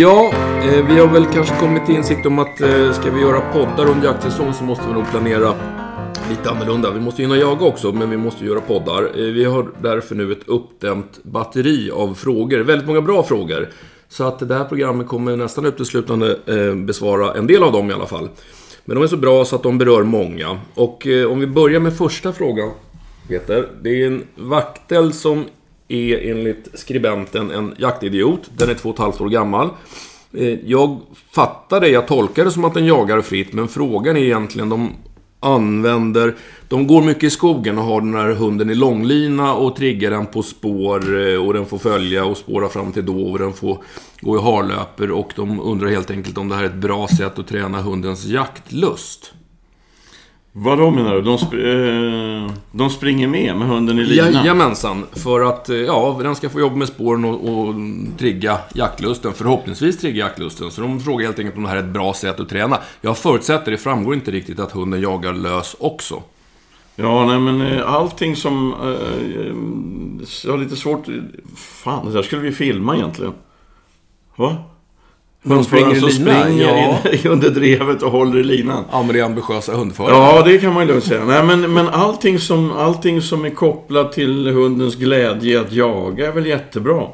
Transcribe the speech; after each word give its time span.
Ja, 0.00 0.32
eh, 0.62 0.86
vi 0.86 0.98
har 0.98 1.08
väl 1.08 1.26
kanske 1.26 1.56
kommit 1.60 1.86
till 1.86 1.94
insikt 1.94 2.26
om 2.26 2.38
att 2.38 2.60
eh, 2.60 2.92
ska 2.92 3.10
vi 3.10 3.20
göra 3.20 3.40
poddar 3.40 3.90
under 3.90 4.06
jaktsäsong 4.06 4.52
så 4.52 4.64
måste 4.64 4.84
vi 4.88 4.92
nog 4.92 5.10
planera 5.10 5.54
lite 6.30 6.50
annorlunda. 6.50 6.90
Vi 6.90 7.00
måste 7.00 7.22
hinna 7.22 7.36
jaga 7.36 7.66
också, 7.66 7.92
men 7.92 8.10
vi 8.10 8.16
måste 8.16 8.44
göra 8.44 8.60
poddar. 8.60 9.02
Eh, 9.02 9.24
vi 9.24 9.44
har 9.44 9.68
därför 9.82 10.14
nu 10.14 10.32
ett 10.32 10.48
uppdämt 10.48 11.20
batteri 11.22 11.90
av 11.90 12.14
frågor. 12.14 12.58
Väldigt 12.58 12.86
många 12.86 13.00
bra 13.00 13.22
frågor. 13.22 13.68
Så 14.08 14.24
att 14.24 14.48
det 14.48 14.54
här 14.54 14.64
programmet 14.64 15.06
kommer 15.06 15.36
nästan 15.36 15.66
uteslutande 15.66 16.38
besvara 16.86 17.34
en 17.34 17.46
del 17.46 17.62
av 17.62 17.72
dem 17.72 17.90
i 17.90 17.94
alla 17.94 18.06
fall. 18.06 18.28
Men 18.84 18.94
de 18.94 19.02
är 19.02 19.08
så 19.08 19.16
bra 19.16 19.44
så 19.44 19.56
att 19.56 19.62
de 19.62 19.78
berör 19.78 20.02
många. 20.02 20.58
Och 20.74 21.06
om 21.30 21.40
vi 21.40 21.46
börjar 21.46 21.80
med 21.80 21.96
första 21.96 22.32
frågan, 22.32 22.70
Peter. 23.28 23.68
Det 23.82 24.02
är 24.02 24.06
en 24.06 24.24
vaktel 24.36 25.12
som 25.12 25.44
är 25.88 26.30
enligt 26.30 26.68
skribenten 26.74 27.50
en 27.50 27.74
jaktidiot. 27.78 28.50
Den 28.56 28.70
är 28.70 28.74
två 28.74 28.88
och 28.88 28.94
ett 28.94 29.00
halvt 29.00 29.20
år 29.20 29.28
gammal. 29.28 29.68
Eh, 30.32 30.58
jag 30.64 31.00
fattar 31.30 31.80
det, 31.80 31.88
jag 31.88 32.06
tolkar 32.06 32.44
det 32.44 32.50
som 32.50 32.64
att 32.64 32.74
den 32.74 32.86
jagar 32.86 33.20
fritt, 33.20 33.52
men 33.52 33.68
frågan 33.68 34.16
är 34.16 34.20
egentligen, 34.20 34.68
de 34.68 34.92
använder... 35.40 36.34
De 36.68 36.86
går 36.86 37.02
mycket 37.02 37.24
i 37.24 37.30
skogen 37.30 37.78
och 37.78 37.84
har 37.84 38.00
den 38.00 38.14
här 38.14 38.30
hunden 38.30 38.70
i 38.70 38.74
långlina 38.74 39.54
och 39.54 39.76
triggar 39.76 40.10
den 40.10 40.26
på 40.26 40.42
spår 40.42 41.28
eh, 41.28 41.46
och 41.46 41.54
den 41.54 41.66
får 41.66 41.78
följa 41.78 42.24
och 42.24 42.36
spåra 42.36 42.68
fram 42.68 42.92
till 42.92 43.06
då 43.06 43.22
och 43.22 43.38
den 43.38 43.52
får 43.52 43.78
gå 44.20 44.36
i 44.36 44.40
harlöper 44.40 45.10
och 45.10 45.32
de 45.36 45.60
undrar 45.60 45.88
helt 45.88 46.10
enkelt 46.10 46.38
om 46.38 46.48
det 46.48 46.54
här 46.54 46.62
är 46.62 46.66
ett 46.66 46.74
bra 46.74 47.08
sätt 47.08 47.38
att 47.38 47.46
träna 47.46 47.82
hundens 47.82 48.24
jaktlust. 48.24 49.32
Vad 50.52 50.78
då 50.78 50.90
menar 50.90 51.14
du? 51.14 51.22
De, 51.22 51.36
sp- 51.36 52.46
eh, 52.46 52.52
de 52.72 52.90
springer 52.90 53.28
med 53.28 53.56
med 53.56 53.68
hunden 53.68 53.98
i 53.98 54.04
linan? 54.04 54.32
Jajamensan, 54.32 55.06
för 55.12 55.40
att 55.40 55.68
eh, 55.68 55.76
ja, 55.76 56.18
den 56.22 56.34
ska 56.36 56.48
få 56.48 56.60
jobba 56.60 56.76
med 56.76 56.88
spåren 56.88 57.24
och, 57.24 57.48
och 57.48 57.74
trigga 58.18 58.58
jaktlusten. 58.74 59.32
Förhoppningsvis 59.32 59.98
trigga 59.98 60.24
jaktlusten. 60.26 60.70
Så 60.70 60.80
de 60.80 61.00
frågar 61.00 61.26
helt 61.26 61.38
enkelt 61.38 61.56
om 61.56 61.62
det 61.62 61.68
här 61.68 61.76
är 61.76 61.80
ett 61.80 61.86
bra 61.92 62.14
sätt 62.14 62.40
att 62.40 62.48
träna. 62.48 62.78
Jag 63.00 63.18
förutsätter, 63.18 63.70
det 63.70 63.78
framgår 63.78 64.14
inte 64.14 64.30
riktigt, 64.30 64.60
att 64.60 64.72
hunden 64.72 65.00
jagar 65.00 65.32
lös 65.32 65.76
också. 65.80 66.22
Ja, 66.96 67.26
nej 67.26 67.38
men 67.38 67.60
eh, 67.60 67.92
allting 67.94 68.36
som... 68.36 68.72
Eh, 68.72 69.46
jag 70.44 70.52
har 70.52 70.58
lite 70.58 70.76
svårt... 70.76 71.06
Fan, 71.56 72.06
det 72.06 72.12
där 72.12 72.22
skulle 72.22 72.42
vi 72.42 72.52
filma 72.52 72.96
egentligen. 72.96 73.32
Va? 74.36 74.56
De 75.42 75.64
springer 75.64 75.96
i 75.96 76.00
lina, 76.00 76.10
springer 76.10 76.98
ja. 77.04 77.10
in 77.12 77.30
under 77.30 77.50
drevet 77.50 78.02
och 78.02 78.10
håller 78.10 78.38
i 78.38 78.42
linan. 78.44 78.84
Ja, 78.92 79.02
men 79.02 79.14
det 79.14 79.20
är 79.20 79.24
ambitiösa 79.24 79.76
hundförare. 79.76 80.12
Ja, 80.12 80.42
det 80.42 80.58
kan 80.58 80.74
man 80.74 80.82
ju 80.82 80.88
lugnt 80.88 81.04
säga. 81.04 81.24
Nej, 81.24 81.44
men, 81.44 81.72
men 81.72 81.88
allting, 81.88 82.38
som, 82.38 82.72
allting 82.72 83.22
som 83.22 83.44
är 83.44 83.50
kopplat 83.50 84.12
till 84.12 84.46
hundens 84.46 84.96
glädje 84.96 85.60
att 85.60 85.72
jaga 85.72 86.26
är 86.26 86.32
väl 86.32 86.46
jättebra. 86.46 87.06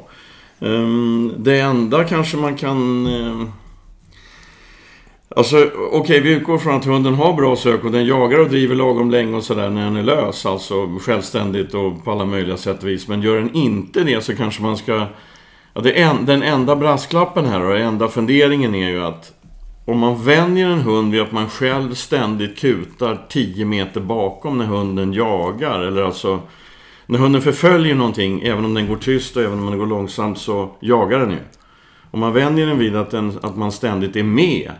Ehm, 0.59 1.33
det 1.37 1.59
enda 1.59 2.03
kanske 2.03 2.37
man 2.37 2.55
kan... 2.55 3.07
ehm, 3.07 3.51
Alltså, 5.35 5.69
okej, 5.91 6.19
vi 6.19 6.33
utgår 6.33 6.57
från 6.57 6.75
att 6.75 6.85
hunden 6.85 7.13
har 7.13 7.33
bra 7.33 7.55
sök 7.55 7.83
och 7.83 7.91
den 7.91 8.05
jagar 8.05 8.39
och 8.39 8.49
driver 8.49 8.75
lagom 8.75 9.11
länge 9.11 9.37
och 9.37 9.43
sådär 9.43 9.69
när 9.69 9.85
den 9.85 9.95
är 9.95 10.03
lös. 10.03 10.45
Alltså 10.45 10.99
självständigt 11.01 11.73
och 11.73 12.03
på 12.03 12.11
alla 12.11 12.25
möjliga 12.25 12.57
sätt 12.57 12.83
och 12.83 12.89
vis. 12.89 13.07
Men 13.07 13.21
gör 13.21 13.35
den 13.35 13.55
inte 13.55 14.03
det 14.03 14.23
så 14.23 14.35
kanske 14.35 14.61
man 14.61 14.77
ska... 14.77 15.07
Ja, 15.77 15.81
det 15.81 16.01
en, 16.01 16.25
den 16.25 16.43
enda 16.43 16.75
brasklappen 16.75 17.45
här 17.45 17.61
och 17.61 17.73
den 17.73 17.87
enda 17.87 18.07
funderingen 18.07 18.75
är 18.75 18.89
ju 18.89 19.03
att 19.03 19.33
om 19.85 19.99
man 19.99 20.23
vänjer 20.23 20.69
en 20.69 20.81
hund 20.81 21.11
vid 21.11 21.21
att 21.21 21.31
man 21.31 21.49
själv 21.49 21.93
ständigt 21.93 22.59
kutar 22.59 23.25
10 23.29 23.65
meter 23.65 24.01
bakom 24.01 24.57
när 24.57 24.65
hunden 24.65 25.13
jagar, 25.13 25.79
eller 25.79 26.03
alltså 26.03 26.39
när 27.05 27.19
hunden 27.19 27.41
förföljer 27.41 27.95
någonting, 27.95 28.41
även 28.41 28.65
om 28.65 28.73
den 28.73 28.87
går 28.87 28.95
tyst 28.95 29.37
och 29.37 29.43
även 29.43 29.59
om 29.59 29.65
den 29.69 29.79
går 29.79 29.85
långsamt 29.85 30.37
så 30.37 30.69
jagar 30.79 31.19
den 31.19 31.31
ju. 31.31 31.39
Om 32.11 32.19
man 32.19 32.33
vänjer 32.33 32.67
den 32.67 32.77
vid 32.77 32.95
att, 32.95 33.11
den, 33.11 33.39
att 33.41 33.57
man 33.57 33.71
ständigt 33.71 34.15
är 34.15 34.23
med, 34.23 34.71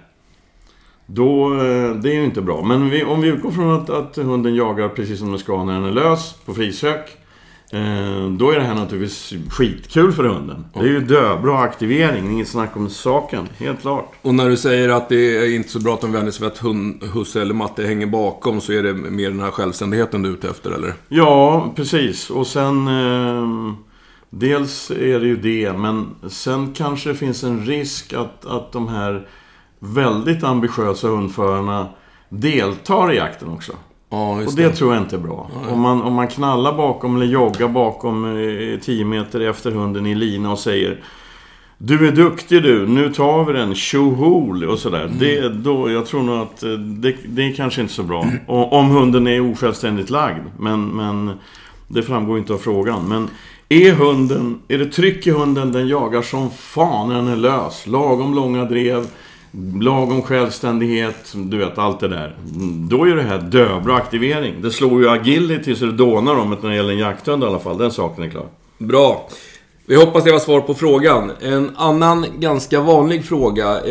då, 1.05 1.53
eh, 1.53 1.91
det 1.91 2.09
är 2.09 2.15
ju 2.15 2.25
inte 2.25 2.41
bra. 2.41 2.61
Men 2.61 2.89
vi, 2.89 3.03
om 3.03 3.21
vi 3.21 3.27
utgår 3.27 3.51
från 3.51 3.75
att, 3.75 3.89
att 3.89 4.15
hunden 4.15 4.55
jagar 4.55 4.89
precis 4.89 5.19
som 5.19 5.29
den 5.29 5.39
ska 5.39 5.63
när 5.63 5.73
den 5.73 5.85
är 5.85 5.91
lös, 5.91 6.33
på 6.45 6.53
frisök. 6.53 7.17
Eh, 7.71 8.29
då 8.29 8.51
är 8.51 8.59
det 8.59 8.65
här 8.65 8.75
naturligtvis 8.75 9.33
skitkul 9.49 10.11
för 10.11 10.23
hunden. 10.23 10.65
Det 10.73 10.79
är 10.79 10.83
ju 10.83 10.99
döbra 10.99 11.59
aktivering, 11.59 12.31
inget 12.31 12.47
snack 12.47 12.77
om 12.77 12.89
saken. 12.89 13.49
Helt 13.57 13.81
klart. 13.81 14.13
Och 14.21 14.35
när 14.35 14.49
du 14.49 14.57
säger 14.57 14.89
att 14.89 15.09
det 15.09 15.37
är 15.37 15.55
inte 15.55 15.69
så 15.69 15.79
bra 15.79 15.93
att 15.93 16.01
de 16.01 16.11
vänjer 16.11 16.31
sig 16.31 16.41
vid 16.41 16.51
att 16.51 16.57
hund, 16.57 17.03
husse 17.03 17.41
eller 17.41 17.53
matte 17.53 17.83
hänger 17.83 18.07
bakom 18.07 18.61
så 18.61 18.73
är 18.73 18.83
det 18.83 18.93
mer 18.93 19.29
den 19.29 19.39
här 19.39 19.51
självständigheten 19.51 20.21
du 20.21 20.29
är 20.29 20.33
ute 20.33 20.49
efter, 20.49 20.71
eller? 20.71 20.93
Ja, 21.09 21.73
precis. 21.75 22.29
Och 22.29 22.47
sen... 22.47 22.87
Eh, 22.87 23.73
dels 24.29 24.91
är 24.91 25.19
det 25.19 25.27
ju 25.27 25.35
det, 25.35 25.73
men 25.73 26.15
sen 26.27 26.73
kanske 26.73 27.09
det 27.09 27.15
finns 27.15 27.43
en 27.43 27.65
risk 27.65 28.13
att, 28.13 28.45
att 28.45 28.71
de 28.71 28.87
här 28.87 29.27
väldigt 29.79 30.43
ambitiösa 30.43 31.07
hundförarna 31.07 31.87
deltar 32.29 33.13
i 33.13 33.17
jakten 33.17 33.49
också. 33.49 33.73
Ja, 34.09 34.31
Och 34.31 34.55
det 34.55 34.63
det. 34.63 34.69
tror 34.75 34.93
jag 34.93 35.03
inte 35.03 35.15
är 35.15 35.19
bra. 35.19 35.49
Om 35.71 35.79
man, 35.81 36.01
om 36.01 36.13
man 36.13 36.27
knallar 36.27 36.73
bakom 36.77 37.15
eller 37.15 37.25
joggar 37.25 37.67
bakom 37.67 38.25
eh, 38.25 38.79
10 38.79 39.05
meter 39.05 39.39
efter 39.41 39.71
hunden 39.71 40.05
i 40.05 40.15
lina 40.15 40.51
och 40.51 40.59
säger 40.59 40.99
Du 41.77 42.07
är 42.07 42.11
duktig 42.11 42.63
du, 42.63 42.87
nu 42.87 43.13
tar 43.13 43.45
vi 43.45 43.53
den, 43.53 43.75
tjohol 43.75 44.63
och 44.63 44.79
sådär. 44.79 45.11
Det, 45.19 45.49
då, 45.49 45.91
jag 45.91 46.05
tror 46.05 46.23
nog 46.23 46.37
att 46.41 46.63
eh, 46.63 46.69
det, 46.71 47.15
det 47.25 47.41
är 47.47 47.53
kanske 47.53 47.81
inte 47.81 47.93
så 47.93 48.03
bra. 48.03 48.25
Och, 48.47 48.73
om 48.73 48.89
hunden 48.89 49.27
är 49.27 49.51
osjälvständigt 49.51 50.09
lagd. 50.09 50.41
Men, 50.59 50.85
men 50.87 51.31
det 51.87 52.03
framgår 52.03 52.37
inte 52.37 52.53
av 52.53 52.57
frågan. 52.57 53.07
Men 53.07 53.29
är 53.69 53.93
hunden, 53.93 54.59
är 54.67 54.77
det 54.77 54.85
tryck 54.85 55.27
i 55.27 55.31
hunden, 55.31 55.71
den 55.71 55.87
jagar 55.87 56.21
som 56.21 56.49
fan 56.49 57.09
när 57.09 57.15
den 57.15 57.27
är 57.27 57.35
lös. 57.35 57.87
Lagom 57.87 58.33
långa 58.33 58.65
drev. 58.65 59.07
Lagom 59.81 60.21
självständighet, 60.21 61.33
du 61.33 61.57
vet 61.57 61.77
allt 61.77 61.99
det 61.99 62.07
där. 62.07 62.35
Då 62.89 63.03
är 63.03 63.15
det 63.15 63.21
här 63.21 63.37
döbra 63.37 63.95
aktivering. 63.95 64.61
Det 64.61 64.71
slår 64.71 65.01
ju 65.01 65.09
agility 65.09 65.75
så 65.75 65.85
det 65.85 65.91
dånar 65.91 66.35
om 66.35 66.49
det 66.49 66.57
när 66.61 66.69
det 66.69 66.75
gäller 66.75 66.93
en 66.93 66.99
jakthund 66.99 67.43
i 67.43 67.45
alla 67.45 67.59
fall. 67.59 67.77
Den 67.77 67.91
saken 67.91 68.23
är 68.23 68.29
klar. 68.29 68.45
Bra. 68.77 69.29
Vi 69.85 69.95
hoppas 69.95 70.23
det 70.23 70.31
var 70.31 70.39
svar 70.39 70.61
på 70.61 70.73
frågan. 70.73 71.31
En 71.41 71.71
annan 71.75 72.25
ganska 72.39 72.79
vanlig 72.79 73.25
fråga, 73.25 73.81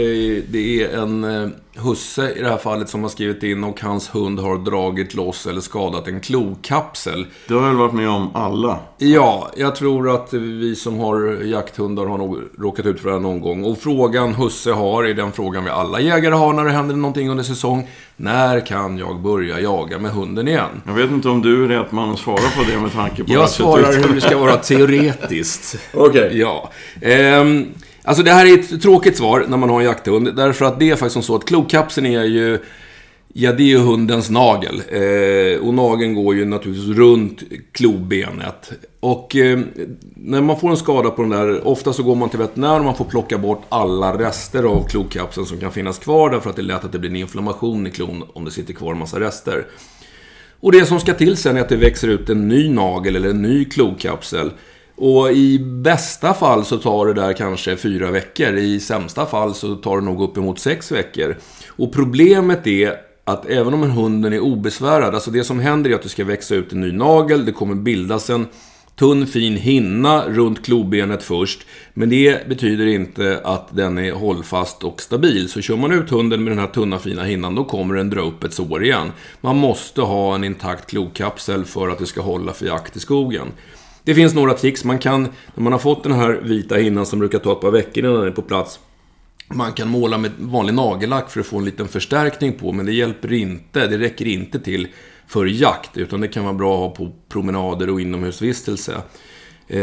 det 0.48 0.82
är 0.82 0.98
en 0.98 1.24
eh, 1.24 1.48
husse 1.76 2.32
i 2.32 2.40
det 2.42 2.48
här 2.48 2.56
fallet 2.56 2.88
som 2.88 3.02
har 3.02 3.08
skrivit 3.08 3.42
in 3.42 3.64
och 3.64 3.80
hans 3.80 4.14
hund 4.14 4.40
har 4.40 4.58
dragit 4.58 5.14
loss 5.14 5.46
eller 5.46 5.60
skadat 5.60 6.08
en 6.08 6.20
klokapsel. 6.20 7.26
Det 7.48 7.54
har 7.54 7.60
väl 7.60 7.76
varit 7.76 7.92
med 7.92 8.08
om 8.08 8.30
alla. 8.34 8.78
Ja, 8.98 9.50
jag 9.56 9.76
tror 9.76 10.14
att 10.14 10.32
vi 10.32 10.76
som 10.76 10.98
har 10.98 11.44
jakthundar 11.44 12.06
har 12.06 12.18
nog 12.18 12.38
råkat 12.58 12.86
ut 12.86 13.00
för 13.00 13.08
det 13.08 13.14
här 13.14 13.20
någon 13.20 13.40
gång. 13.40 13.64
Och 13.64 13.78
frågan 13.78 14.34
husse 14.34 14.72
har 14.72 15.04
är 15.04 15.14
den 15.14 15.32
frågan 15.32 15.64
vi 15.64 15.70
alla 15.70 16.00
jägare 16.00 16.34
har 16.34 16.52
när 16.52 16.64
det 16.64 16.70
händer 16.70 16.96
någonting 16.96 17.30
under 17.30 17.44
säsong. 17.44 17.88
När 18.16 18.66
kan 18.66 18.98
jag 18.98 19.20
börja 19.20 19.60
jaga 19.60 19.98
med 19.98 20.10
hunden 20.10 20.48
igen? 20.48 20.82
Jag 20.86 20.94
vet 20.94 21.10
inte 21.10 21.28
om 21.28 21.42
du 21.42 21.64
är 21.64 21.68
rätt 21.68 21.92
man 21.92 22.10
att 22.10 22.18
svara 22.18 22.36
på 22.56 22.70
det 22.70 22.80
med 22.80 22.92
tanke 22.92 23.24
på 23.24 23.32
Jag 23.32 23.50
svarar 23.50 23.92
hur 23.92 24.14
det 24.14 24.20
ska 24.20 24.38
vara 24.38 24.56
teoretiskt. 24.56 25.78
Okej. 25.94 26.30
Ja. 26.32 26.70
Ehm, 27.00 27.66
alltså 28.04 28.22
det 28.22 28.32
här 28.32 28.46
är 28.46 28.58
ett 28.58 28.82
tråkigt 28.82 29.16
svar 29.16 29.44
när 29.48 29.56
man 29.56 29.70
har 29.70 29.80
en 29.80 29.86
jakthund. 29.86 30.36
Därför 30.36 30.64
att 30.64 30.78
det 30.78 30.90
är 30.90 30.96
faktiskt 30.96 31.12
som 31.12 31.22
så 31.22 31.36
att 31.36 31.44
klokapseln 31.44 32.06
är 32.06 32.24
ju... 32.24 32.58
Ja, 33.36 33.52
det 33.52 33.62
är 33.62 33.66
ju 33.66 33.78
hundens 33.78 34.30
nagel. 34.30 34.82
Eh, 34.88 35.66
och 35.66 35.74
nageln 35.74 36.14
går 36.14 36.34
ju 36.34 36.44
naturligtvis 36.44 36.96
runt 36.96 37.42
klobenet. 37.72 38.72
Och 39.00 39.36
eh, 39.36 39.60
när 40.16 40.40
man 40.40 40.60
får 40.60 40.70
en 40.70 40.76
skada 40.76 41.10
på 41.10 41.22
den 41.22 41.30
där, 41.30 41.66
ofta 41.66 41.92
så 41.92 42.02
går 42.02 42.14
man 42.14 42.28
till 42.28 42.38
veterinär 42.38 42.78
och 42.78 42.84
man 42.84 42.96
får 42.96 43.04
plocka 43.04 43.38
bort 43.38 43.62
alla 43.68 44.18
rester 44.18 44.62
av 44.62 44.88
klokapseln 44.88 45.46
som 45.46 45.60
kan 45.60 45.72
finnas 45.72 45.98
kvar. 45.98 46.30
Därför 46.30 46.50
att 46.50 46.56
det 46.56 46.62
är 46.62 46.64
lätt 46.64 46.84
att 46.84 46.92
det 46.92 46.98
blir 46.98 47.10
en 47.10 47.16
inflammation 47.16 47.86
i 47.86 47.90
klon 47.90 48.24
om 48.34 48.44
det 48.44 48.50
sitter 48.50 48.74
kvar 48.74 48.92
en 48.92 48.98
massa 48.98 49.20
rester. 49.20 49.66
Och 50.60 50.72
det 50.72 50.86
som 50.86 51.00
ska 51.00 51.14
till 51.14 51.36
sen 51.36 51.56
är 51.56 51.60
att 51.60 51.68
det 51.68 51.76
växer 51.76 52.08
ut 52.08 52.30
en 52.30 52.48
ny 52.48 52.68
nagel 52.68 53.16
eller 53.16 53.30
en 53.30 53.42
ny 53.42 53.64
klokapsel. 53.64 54.50
Och 54.96 55.32
i 55.32 55.58
bästa 55.58 56.34
fall 56.34 56.64
så 56.64 56.78
tar 56.78 57.06
det 57.06 57.12
där 57.12 57.32
kanske 57.32 57.76
fyra 57.76 58.10
veckor. 58.10 58.56
I 58.56 58.80
sämsta 58.80 59.26
fall 59.26 59.54
så 59.54 59.74
tar 59.74 59.96
det 59.96 60.04
nog 60.04 60.22
uppemot 60.22 60.58
sex 60.58 60.92
veckor. 60.92 61.36
Och 61.68 61.92
problemet 61.92 62.66
är 62.66 62.94
att 63.24 63.46
även 63.46 63.74
om 63.74 63.82
en 63.82 63.90
hunden 63.90 64.32
är 64.32 64.40
obesvärad, 64.40 65.14
alltså 65.14 65.30
det 65.30 65.44
som 65.44 65.60
händer 65.60 65.90
är 65.90 65.94
att 65.94 66.02
det 66.02 66.08
ska 66.08 66.24
växa 66.24 66.54
ut 66.54 66.72
en 66.72 66.80
ny 66.80 66.92
nagel, 66.92 67.44
det 67.44 67.52
kommer 67.52 67.74
bildas 67.74 68.30
en 68.30 68.46
tunn 68.96 69.26
fin 69.26 69.56
hinna 69.56 70.28
runt 70.28 70.64
klobenet 70.64 71.22
först. 71.22 71.66
Men 71.94 72.10
det 72.10 72.48
betyder 72.48 72.86
inte 72.86 73.40
att 73.44 73.76
den 73.76 73.98
är 73.98 74.12
hållfast 74.12 74.84
och 74.84 75.02
stabil. 75.02 75.48
Så 75.48 75.60
kör 75.60 75.76
man 75.76 75.92
ut 75.92 76.10
hunden 76.10 76.44
med 76.44 76.50
den 76.50 76.58
här 76.58 76.66
tunna 76.66 76.98
fina 76.98 77.24
hinnan, 77.24 77.54
då 77.54 77.64
kommer 77.64 77.94
den 77.94 78.10
dra 78.10 78.20
upp 78.20 78.44
ett 78.44 78.54
sår 78.54 78.84
igen. 78.84 79.12
Man 79.40 79.56
måste 79.56 80.00
ha 80.00 80.34
en 80.34 80.44
intakt 80.44 80.90
klokapsel 80.90 81.64
för 81.64 81.88
att 81.88 81.98
det 81.98 82.06
ska 82.06 82.20
hålla 82.20 82.52
för 82.52 82.66
jakt 82.66 82.96
i 82.96 83.00
skogen. 83.00 83.46
Det 84.04 84.14
finns 84.14 84.34
några 84.34 84.54
tricks. 84.54 84.84
Man 84.84 84.98
kan, 84.98 85.22
när 85.54 85.62
man 85.62 85.72
har 85.72 85.80
fått 85.80 86.02
den 86.02 86.12
här 86.12 86.40
vita 86.42 86.74
hinnan 86.74 87.06
som 87.06 87.18
brukar 87.18 87.38
ta 87.38 87.52
ett 87.52 87.60
par 87.60 87.70
veckor 87.70 88.04
innan 88.04 88.14
den 88.14 88.26
är 88.26 88.30
på 88.30 88.42
plats, 88.42 88.80
man 89.48 89.72
kan 89.72 89.88
måla 89.88 90.18
med 90.18 90.30
vanlig 90.38 90.74
nagellack 90.74 91.30
för 91.30 91.40
att 91.40 91.46
få 91.46 91.58
en 91.58 91.64
liten 91.64 91.88
förstärkning 91.88 92.52
på, 92.52 92.72
men 92.72 92.86
det 92.86 92.92
hjälper 92.92 93.32
inte. 93.32 93.86
Det 93.86 93.98
räcker 93.98 94.26
inte 94.26 94.60
till 94.60 94.88
för 95.26 95.46
jakt, 95.46 95.96
utan 95.96 96.20
det 96.20 96.28
kan 96.28 96.44
vara 96.44 96.54
bra 96.54 96.74
att 96.74 96.80
ha 96.80 97.06
på 97.06 97.12
promenader 97.28 97.90
och 97.90 98.00
inomhusvistelse. 98.00 98.92
Eh, 99.68 99.78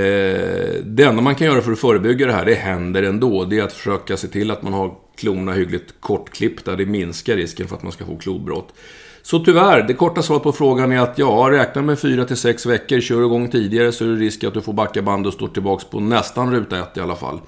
det 0.84 1.04
enda 1.04 1.22
man 1.22 1.36
kan 1.36 1.48
göra 1.48 1.62
för 1.62 1.72
att 1.72 1.80
förebygga 1.80 2.28
det 2.28 2.34
här, 2.34 2.46
det 2.46 2.56
händer 2.56 3.04
ändå. 3.04 3.46
Det 3.46 3.60
är 3.60 3.64
att 3.64 3.74
försöka 3.74 4.18
se 4.18 4.28
till 4.28 4.52
att 4.52 4.64
man 4.64 4.74
har 4.74 4.96
klorna 5.18 5.54
hyggligt 5.54 5.94
kortklippta. 6.00 6.76
Det 6.76 6.86
minskar 6.86 7.36
risken 7.36 7.68
för 7.68 7.76
att 7.76 7.84
man 7.84 7.92
ska 7.92 8.06
få 8.06 8.18
klobrott. 8.18 8.74
Så 9.22 9.40
tyvärr, 9.40 9.84
det 9.84 9.94
korta 9.94 10.22
svaret 10.22 10.44
på 10.44 10.52
frågan 10.52 10.92
är 10.92 11.00
att 11.00 11.18
ja, 11.18 11.48
räkna 11.52 11.82
med 11.82 11.98
4-6 11.98 12.68
veckor. 12.68 13.00
Kör 13.00 13.26
igång 13.26 13.50
tidigare 13.50 13.92
så 13.92 14.06
är 14.06 14.10
det 14.10 14.16
risk 14.16 14.44
att 14.44 14.54
du 14.54 14.62
får 14.62 14.74
backa 14.74 15.02
band 15.02 15.28
och 15.28 15.34
står 15.34 15.48
tillbaka 15.48 15.86
på 15.92 16.00
nästan 16.00 16.54
ruta 16.54 16.80
1 16.80 16.98
i 16.98 17.00
alla 17.00 17.16
fall. 17.16 17.40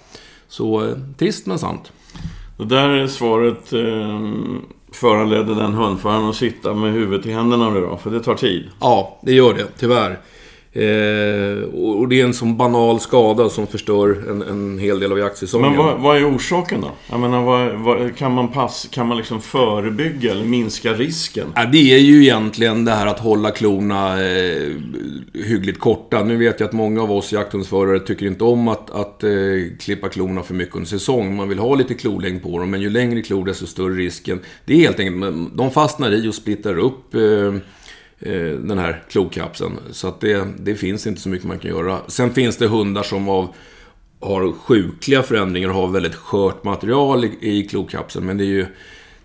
Så 0.47 0.85
eh, 0.85 0.93
trist 1.17 1.45
men 1.45 1.59
sant. 1.59 1.91
Det 2.57 2.65
där 2.65 3.07
svaret 3.07 3.73
eh, 3.73 4.19
föranledde 4.91 5.55
den 5.55 5.73
hundföraren 5.73 6.29
att 6.29 6.35
sitta 6.35 6.73
med 6.73 6.93
huvudet 6.93 7.25
i 7.25 7.31
händerna 7.31 7.69
nu 7.69 7.81
då, 7.81 7.97
för 7.97 8.11
det 8.11 8.19
tar 8.19 8.35
tid. 8.35 8.69
Ja, 8.79 9.19
det 9.21 9.33
gör 9.33 9.53
det, 9.53 9.67
tyvärr. 9.79 10.19
Eh, 10.75 11.63
och 11.73 12.07
det 12.07 12.21
är 12.21 12.23
en 12.23 12.33
sån 12.33 12.57
banal 12.57 12.99
skada 12.99 13.49
som 13.49 13.67
förstör 13.67 14.29
en, 14.29 14.41
en 14.41 14.79
hel 14.79 14.99
del 14.99 15.11
av 15.11 15.19
jaktsäsongen. 15.19 15.69
Men 15.69 15.77
vad, 15.77 15.99
vad 15.99 16.17
är 16.17 16.35
orsaken 16.35 16.81
då? 16.81 16.91
Jag 17.09 17.19
menar, 17.19 17.43
vad, 17.43 17.73
vad, 17.73 18.15
kan 18.15 18.31
man, 18.31 18.47
pass, 18.47 18.87
kan 18.91 19.07
man 19.07 19.17
liksom 19.17 19.41
förebygga 19.41 20.31
eller 20.31 20.45
minska 20.45 20.93
risken? 20.93 21.47
Ja, 21.55 21.65
det 21.65 21.93
är 21.95 21.99
ju 21.99 22.23
egentligen 22.23 22.85
det 22.85 22.91
här 22.91 23.07
att 23.07 23.19
hålla 23.19 23.51
klorna 23.51 24.23
eh, 24.23 24.71
hyggligt 25.33 25.79
korta. 25.79 26.23
Nu 26.23 26.37
vet 26.37 26.59
jag 26.59 26.67
att 26.67 26.73
många 26.73 27.01
av 27.01 27.11
oss 27.11 27.31
jakthundsförare 27.31 27.99
tycker 27.99 28.25
inte 28.25 28.43
om 28.43 28.67
att, 28.67 28.89
att 28.89 29.23
eh, 29.23 29.29
klippa 29.79 30.09
klorna 30.09 30.43
för 30.43 30.53
mycket 30.53 30.75
under 30.75 30.89
säsong. 30.89 31.35
Man 31.35 31.49
vill 31.49 31.59
ha 31.59 31.75
lite 31.75 31.93
klolängd 31.93 32.43
på 32.43 32.59
dem, 32.59 32.69
men 32.69 32.81
ju 32.81 32.89
längre 32.89 33.21
klor 33.21 33.45
desto 33.45 33.67
större 33.67 33.93
risken. 33.93 34.39
Det 34.65 34.73
är 34.73 34.77
helt 34.77 34.99
enkelt, 34.99 35.57
de 35.57 35.71
fastnar 35.71 36.11
i 36.11 36.29
och 36.29 36.35
splittrar 36.35 36.77
upp 36.77 37.15
eh, 37.15 37.21
Eh, 37.23 37.59
den 38.59 38.77
här 38.77 39.03
klokapseln. 39.09 39.79
Så 39.91 40.07
att 40.07 40.21
det, 40.21 40.47
det 40.59 40.75
finns 40.75 41.07
inte 41.07 41.21
så 41.21 41.29
mycket 41.29 41.47
man 41.47 41.59
kan 41.59 41.71
göra. 41.71 41.99
Sen 42.07 42.33
finns 42.33 42.57
det 42.57 42.67
hundar 42.67 43.03
som 43.03 43.29
av, 43.29 43.47
har 44.19 44.51
sjukliga 44.51 45.23
förändringar 45.23 45.69
och 45.69 45.75
har 45.75 45.87
väldigt 45.87 46.15
skört 46.15 46.63
material 46.63 47.25
i, 47.25 47.37
i 47.41 47.67
klokapseln. 47.67 48.25
Men 48.25 48.37
det 48.37 48.43
är 48.43 48.47
ju 48.47 48.65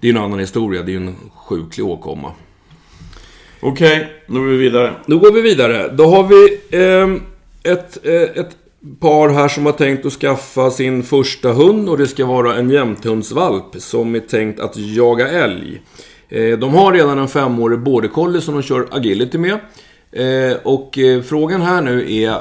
det 0.00 0.08
är 0.08 0.10
en 0.10 0.18
annan 0.18 0.38
historia. 0.38 0.82
Det 0.82 0.90
är 0.90 1.00
ju 1.00 1.06
en 1.06 1.16
sjuklig 1.34 1.86
åkomma. 1.86 2.32
Okej, 3.60 3.96
okay, 3.96 4.08
då 4.26 4.40
går 4.40 4.46
vi 4.46 4.56
vidare. 4.56 4.94
Då 5.06 5.18
går 5.18 5.32
vi 5.32 5.40
vidare. 5.40 5.88
Då 5.92 6.06
har 6.06 6.24
vi 6.24 6.60
eh, 6.70 7.72
ett, 7.72 8.06
eh, 8.06 8.42
ett 8.44 8.56
par 9.00 9.28
här 9.28 9.48
som 9.48 9.66
har 9.66 9.72
tänkt 9.72 10.06
att 10.06 10.12
skaffa 10.12 10.70
sin 10.70 11.02
första 11.02 11.52
hund 11.52 11.88
och 11.88 11.98
det 11.98 12.06
ska 12.06 12.26
vara 12.26 12.56
en 12.56 12.70
jämthundsvalp 12.70 13.64
som 13.78 14.14
är 14.14 14.20
tänkt 14.20 14.60
att 14.60 14.76
jaga 14.76 15.28
älg. 15.28 15.80
Eh, 16.28 16.58
de 16.58 16.75
har 16.75 16.92
redan 16.92 17.19
en 17.19 17.28
femårig 17.28 17.78
border 17.78 18.08
collie 18.08 18.40
som 18.40 18.54
de 18.54 18.62
kör 18.62 18.88
agility 18.90 19.38
med. 19.38 19.58
Eh, 20.12 20.56
och 20.64 20.98
eh, 20.98 21.22
frågan 21.22 21.62
här 21.62 21.82
nu 21.82 22.14
är, 22.14 22.38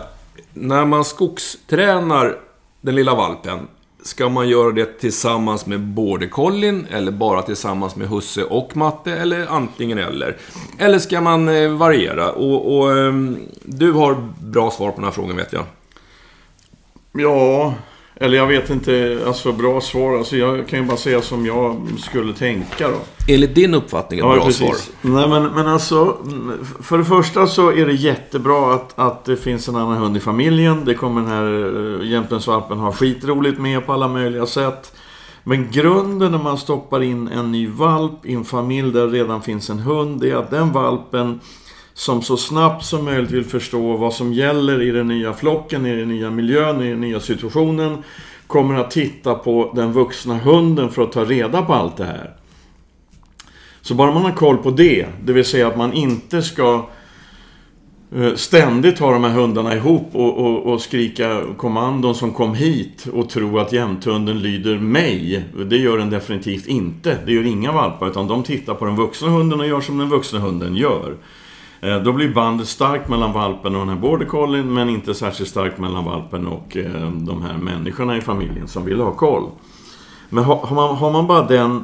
när 0.54 0.86
man 0.86 1.06
skogstränar 1.06 2.38
den 2.82 2.96
lilla 2.96 3.16
valpen, 3.16 3.60
Ska 4.04 4.30
man 4.30 4.50
göra 4.50 4.72
det 4.72 5.00
tillsammans 5.00 5.66
med 5.66 5.80
border 5.80 6.28
collien 6.28 6.88
eller 6.92 7.12
bara 7.12 7.42
tillsammans 7.42 7.96
med 7.96 8.10
husse 8.10 8.44
och 8.44 8.78
matte 8.78 9.14
eller 9.14 9.48
antingen 9.48 9.98
eller? 9.98 10.38
Eller 10.78 11.00
ska 11.00 11.22
man 11.22 11.78
variera? 11.78 12.32
Och, 12.32 12.78
och 12.78 12.98
ehm, 12.98 13.40
du 13.64 13.92
har 13.92 14.34
bra 14.42 14.72
svar 14.72 14.90
på 14.90 14.96
den 14.96 15.04
här 15.04 15.12
frågan 15.12 15.36
vet 15.36 15.54
jag. 15.54 15.64
Ja, 17.12 17.74
eller 18.20 18.38
jag 18.38 18.48
vet 18.48 18.70
inte, 18.70 19.24
alltså 19.28 19.52
bra 19.52 19.82
svar. 19.82 20.18
Alltså 20.18 20.38
jag 20.38 20.68
kan 20.68 20.80
ju 20.80 20.86
bara 20.86 20.98
säga 20.98 21.22
som 21.22 21.46
jag 21.46 21.88
skulle 22.00 22.34
tänka 22.34 22.88
då. 22.88 22.98
Enligt 23.28 23.56
din 23.56 23.74
uppfattning 23.74 24.20
ett 24.20 24.26
ja, 24.26 24.34
bra 24.34 24.46
precis. 24.46 24.60
svar? 24.60 24.76
Nej 25.02 25.30
men, 25.30 25.44
men 25.44 25.68
alltså, 25.68 26.18
för 26.82 26.98
det 26.98 27.06
första 27.06 27.48
så 27.48 27.72
är 27.72 27.86
det 27.86 27.94
jättebra 27.94 28.74
att, 28.74 29.00
att 29.00 29.26
det 29.26 29.38
finns 29.38 29.68
en 29.68 29.76
annan 29.76 29.98
hund 29.98 30.18
i 30.18 30.20
familjen. 30.20 30.86
Det 30.86 30.94
kommer 30.94 31.22
den 31.22 31.30
här 31.30 31.46
uh, 31.46 32.12
jämtlandsvalpen 32.12 32.78
ha 32.78 32.92
skitroligt 32.92 33.60
med 33.60 33.86
på 33.86 33.94
alla 33.94 34.08
möjliga 34.08 34.46
sätt. 34.46 34.94
Men 35.44 35.72
grunden 35.72 36.32
när 36.32 36.40
man 36.40 36.58
stoppar 36.58 37.04
in 37.04 37.28
en 37.28 37.52
ny 37.52 37.68
valp 37.68 38.26
i 38.26 38.34
en 38.34 38.46
familj 38.46 38.92
där 38.92 39.08
det 39.08 39.14
redan 39.14 39.42
finns 39.42 39.70
en 39.70 39.80
hund, 39.80 40.22
det 40.22 40.32
är 40.32 40.36
att 40.36 40.52
den 40.52 40.72
valpen 40.72 41.40
som 41.98 42.22
så 42.22 42.38
snabbt 42.38 42.86
som 42.86 43.06
möjligt 43.06 43.32
vill 43.32 43.46
förstå 43.46 43.98
vad 43.98 44.14
som 44.14 44.34
gäller 44.34 44.82
i 44.82 44.92
den 44.92 45.08
nya 45.08 45.34
flocken, 45.34 45.86
i 45.86 45.96
den 45.96 46.08
nya 46.08 46.32
miljön, 46.32 46.82
i 46.82 46.90
den 46.90 47.02
nya 47.02 47.20
situationen. 47.20 48.04
Kommer 48.48 48.76
att 48.76 48.92
titta 48.92 49.36
på 49.36 49.72
den 49.76 49.94
vuxna 49.94 50.38
hunden 50.38 50.90
för 50.92 51.04
att 51.04 51.12
ta 51.12 51.26
reda 51.26 51.62
på 51.62 51.74
allt 51.74 51.98
det 51.98 52.06
här. 52.06 52.34
Så 53.82 53.94
bara 53.94 54.12
man 54.12 54.24
har 54.24 54.32
koll 54.32 54.58
på 54.58 54.72
det, 54.72 55.06
det 55.24 55.34
vill 55.34 55.46
säga 55.46 55.68
att 55.68 55.78
man 55.78 55.94
inte 55.94 56.42
ska 56.42 56.90
eh, 58.16 58.34
ständigt 58.36 59.00
ha 59.00 59.12
de 59.12 59.24
här 59.24 59.32
hundarna 59.32 59.76
ihop 59.76 60.10
och, 60.14 60.38
och, 60.38 60.74
och, 60.74 60.82
skrika 60.82 61.44
kommandon 61.58 62.16
som 62.16 62.34
kom 62.34 62.56
hit 62.56 63.08
och 63.14 63.30
tro 63.30 63.60
att 63.60 63.74
jämthunden 63.74 64.42
lyder 64.42 64.80
mig. 64.80 65.46
Det 65.70 65.78
gör 65.78 65.98
den 65.98 66.10
definitivt 66.10 66.68
inte. 66.68 67.18
Det 67.26 67.32
gör 67.32 67.46
inga 67.46 67.72
valpar, 67.72 68.08
utan 68.08 68.28
de 68.28 68.44
tittar 68.44 68.74
på 68.74 68.86
den 68.86 68.96
vuxna 68.96 69.30
hunden 69.30 69.60
och 69.60 69.68
gör 69.68 69.82
som 69.82 69.98
den 69.98 70.10
vuxna 70.10 70.40
hunden 70.40 70.76
gör. 70.76 71.16
Eh, 71.82 71.98
då 71.98 72.14
blir 72.14 72.34
bandet 72.34 72.68
starkt 72.68 73.10
mellan 73.10 73.34
valpen 73.34 73.76
och 73.76 73.80
den 73.80 73.90
här 73.90 74.02
border 74.02 74.26
collien 74.26 74.74
men 74.74 74.90
inte 74.90 75.14
särskilt 75.14 75.50
starkt 75.50 75.80
mellan 75.80 76.06
valpen 76.06 76.48
och 76.48 76.78
eh, 76.78 77.12
de 77.12 77.42
här 77.42 77.58
människorna 77.58 78.18
i 78.18 78.22
familjen 78.22 78.68
som 78.68 78.86
vill 78.86 79.00
ha 79.00 79.12
koll. 79.12 79.50
Men 80.30 80.44
har 80.44 80.76
man, 80.76 80.96
har 80.96 81.12
man 81.12 81.28
bara 81.28 81.42
den, 81.42 81.84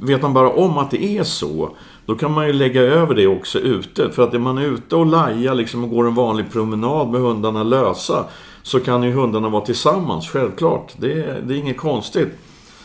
vet 0.00 0.22
man 0.22 0.34
bara 0.34 0.50
om 0.50 0.78
att 0.78 0.90
det 0.90 1.04
är 1.04 1.24
så, 1.24 1.70
då 2.06 2.14
kan 2.14 2.32
man 2.32 2.46
ju 2.46 2.52
lägga 2.52 2.82
över 2.82 3.14
det 3.14 3.26
också 3.26 3.58
ute. 3.58 4.10
För 4.10 4.22
att 4.22 4.34
är 4.34 4.38
man 4.38 4.58
ute 4.58 4.96
och 4.96 5.06
lajar 5.06 5.54
liksom 5.54 5.84
och 5.84 5.90
går 5.90 6.06
en 6.06 6.14
vanlig 6.14 6.52
promenad 6.52 7.08
med 7.08 7.20
hundarna 7.20 7.62
lösa, 7.62 8.24
så 8.62 8.80
kan 8.80 9.02
ju 9.02 9.12
hundarna 9.12 9.48
vara 9.48 9.64
tillsammans, 9.64 10.28
självklart. 10.28 10.92
Det, 10.96 11.46
det 11.46 11.54
är 11.54 11.58
inget 11.58 11.78
konstigt. 11.78 12.28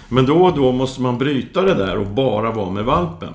Men 0.10 0.26
då 0.26 0.36
och 0.36 0.54
då 0.54 0.72
måste 0.72 1.02
man 1.02 1.18
bryta 1.18 1.62
det 1.62 1.74
där 1.74 1.98
och 1.98 2.08
bara 2.08 2.52
vara 2.52 2.70
med 2.70 2.86
valpen. 2.86 3.34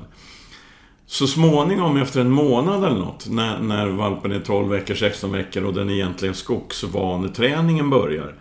Så 1.10 1.26
småningom 1.26 1.96
efter 1.96 2.20
en 2.20 2.30
månad 2.30 2.84
eller 2.84 2.98
något, 2.98 3.28
när, 3.30 3.58
när 3.60 3.88
valpen 3.88 4.32
är 4.32 4.40
12 4.40 4.68
veckor, 4.68 4.94
16 4.94 5.32
veckor 5.32 5.64
och 5.64 5.74
den 5.74 5.90
egentligen 5.90 6.34
skogsvaneträningen 6.34 7.90
börjar. 7.90 8.34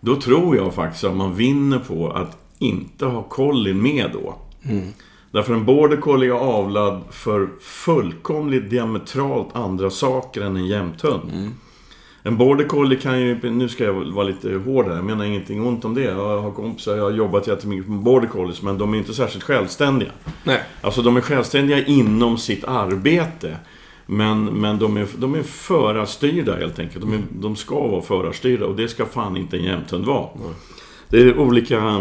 Då 0.00 0.16
tror 0.16 0.56
jag 0.56 0.74
faktiskt 0.74 1.04
att 1.04 1.16
man 1.16 1.34
vinner 1.34 1.78
på 1.78 2.10
att 2.10 2.38
inte 2.58 3.06
ha 3.06 3.22
kollin 3.22 3.82
med 3.82 4.10
då. 4.12 4.34
Mm. 4.70 4.88
Därför 5.30 5.54
en 5.54 5.64
border 5.64 5.96
collie 5.96 6.26
är 6.26 6.32
avlad 6.32 7.00
för 7.10 7.48
fullkomligt 7.60 8.70
diametralt 8.70 9.56
andra 9.56 9.90
saker 9.90 10.40
än 10.40 10.56
en 10.56 10.66
jämthund. 10.66 11.30
Mm. 11.32 11.52
En 12.26 12.36
border 12.36 12.64
collie 12.64 12.96
kan 12.96 13.20
ju, 13.20 13.50
nu 13.50 13.68
ska 13.68 13.84
jag 13.84 13.92
vara 13.92 14.26
lite 14.26 14.54
hård 14.54 14.86
här, 14.86 14.96
jag 14.96 15.04
menar 15.04 15.24
ingenting 15.24 15.66
ont 15.66 15.84
om 15.84 15.94
det. 15.94 16.02
Jag 16.02 16.42
har 16.42 16.52
kompisar, 16.52 16.96
jag 16.96 17.04
har 17.04 17.10
jobbat 17.10 17.46
jättemycket 17.46 17.88
med 17.88 17.98
border 17.98 18.28
collies, 18.28 18.62
men 18.62 18.78
de 18.78 18.94
är 18.94 18.98
inte 18.98 19.14
särskilt 19.14 19.44
självständiga. 19.44 20.10
Nej. 20.44 20.62
Alltså 20.80 21.02
de 21.02 21.16
är 21.16 21.20
självständiga 21.20 21.84
inom 21.84 22.38
sitt 22.38 22.64
arbete. 22.64 23.56
Men, 24.06 24.44
men 24.44 24.78
de, 24.78 24.96
är, 24.96 25.06
de 25.16 25.34
är 25.34 25.42
förarstyrda 25.42 26.56
helt 26.56 26.78
enkelt. 26.78 27.00
De, 27.04 27.12
är, 27.12 27.22
de 27.32 27.56
ska 27.56 27.88
vara 27.88 28.02
förarstyrda 28.02 28.66
och 28.66 28.76
det 28.76 28.88
ska 28.88 29.06
fan 29.06 29.36
inte 29.36 29.56
en 29.56 29.64
jämthund 29.64 30.04
vara. 30.04 30.28
Nej. 30.34 30.54
Det 31.08 31.18
är 31.18 31.38
olika 31.38 32.00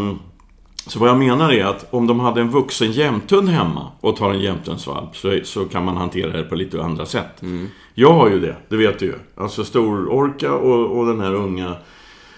så 0.87 0.99
vad 0.99 1.09
jag 1.09 1.17
menar 1.17 1.51
är 1.51 1.65
att 1.65 1.93
om 1.93 2.07
de 2.07 2.19
hade 2.19 2.41
en 2.41 2.49
vuxen 2.49 2.91
jämthund 2.91 3.49
hemma 3.49 3.91
och 4.01 4.15
tar 4.15 4.33
en 4.33 4.39
jämthundsvalp 4.39 5.17
så, 5.17 5.39
så 5.43 5.65
kan 5.65 5.85
man 5.85 5.97
hantera 5.97 6.37
det 6.37 6.43
på 6.43 6.55
lite 6.55 6.83
andra 6.83 7.05
sätt. 7.05 7.41
Mm. 7.41 7.67
Jag 7.97 8.13
har 8.13 8.29
ju 8.29 8.39
det, 8.39 8.55
det 8.69 8.77
vet 8.77 8.99
du 8.99 9.05
ju. 9.05 9.15
Alltså 9.35 9.63
stor-orka 9.63 10.53
och, 10.53 10.99
och 10.99 11.05
den 11.05 11.19
här 11.19 11.33
unga 11.33 11.75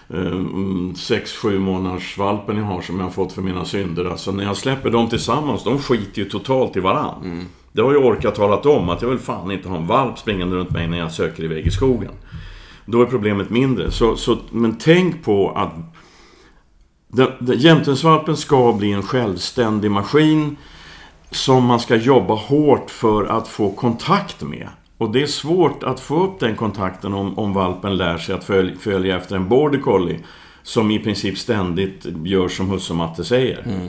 6-7 0.10 1.54
eh, 1.54 1.60
månaders 1.60 2.18
valpen 2.18 2.58
jag 2.58 2.64
har 2.64 2.82
som 2.82 2.98
jag 2.98 3.04
har 3.04 3.12
fått 3.12 3.34
för 3.34 3.42
mina 3.42 3.66
synder. 3.66 4.06
Alltså 4.06 4.32
när 4.32 4.44
jag 4.44 4.58
släpper 4.58 4.90
dem 4.90 5.10
tillsammans, 5.10 5.64
de 5.64 5.80
skiter 5.80 6.22
ju 6.22 6.30
totalt 6.30 6.78
i 6.78 6.80
varann. 6.80 7.24
Mm. 7.24 7.46
Det 7.72 7.82
har 7.82 7.92
ju 7.92 7.98
Orka 7.98 8.32
talat 8.32 8.66
om, 8.66 8.90
att 8.90 9.02
jag 9.02 9.10
vill 9.10 9.20
fan 9.20 9.52
inte 9.52 9.70
ha 9.70 9.78
en 9.78 9.88
valp 9.88 10.20
springande 10.20 10.56
runt 10.56 10.72
mig 10.72 10.88
när 10.88 10.98
jag 10.98 11.12
söker 11.12 11.44
iväg 11.44 11.68
i 11.68 11.72
skogen. 11.72 12.12
Då 12.86 13.02
är 13.02 13.06
problemet 13.06 13.50
mindre. 13.50 13.92
Så, 13.92 14.16
så, 14.16 14.38
men 14.52 14.78
tänk 14.78 15.24
på 15.24 15.52
att 15.52 15.74
Jämtensvalpen 17.58 18.38
ska 18.38 18.74
bli 18.74 18.92
en 18.92 19.04
självständig 19.04 19.92
maskin 19.92 20.58
som 21.32 21.64
man 21.66 21.80
ska 21.80 21.96
jobba 21.96 22.34
hårt 22.34 22.92
för 22.92 23.26
att 23.26 23.48
få 23.48 23.72
kontakt 23.72 24.42
med. 24.42 24.70
Och 24.98 25.12
det 25.12 25.22
är 25.22 25.28
svårt 25.28 25.84
att 25.84 26.00
få 26.00 26.24
upp 26.24 26.40
den 26.40 26.56
kontakten 26.56 27.14
om, 27.14 27.40
om 27.40 27.54
valpen 27.54 27.98
lär 27.98 28.18
sig 28.18 28.36
att 28.36 28.44
följ, 28.44 28.76
följa 28.80 29.18
efter 29.18 29.36
en 29.36 29.50
border 29.50 29.80
collie 29.80 30.20
som 30.64 30.92
i 30.92 31.00
princip 31.00 31.38
ständigt 31.38 32.08
gör 32.24 32.48
som 32.48 32.70
husse 32.70 32.94
och 32.94 32.98
matte 32.98 33.24
säger. 33.24 33.64
Mm. 33.66 33.88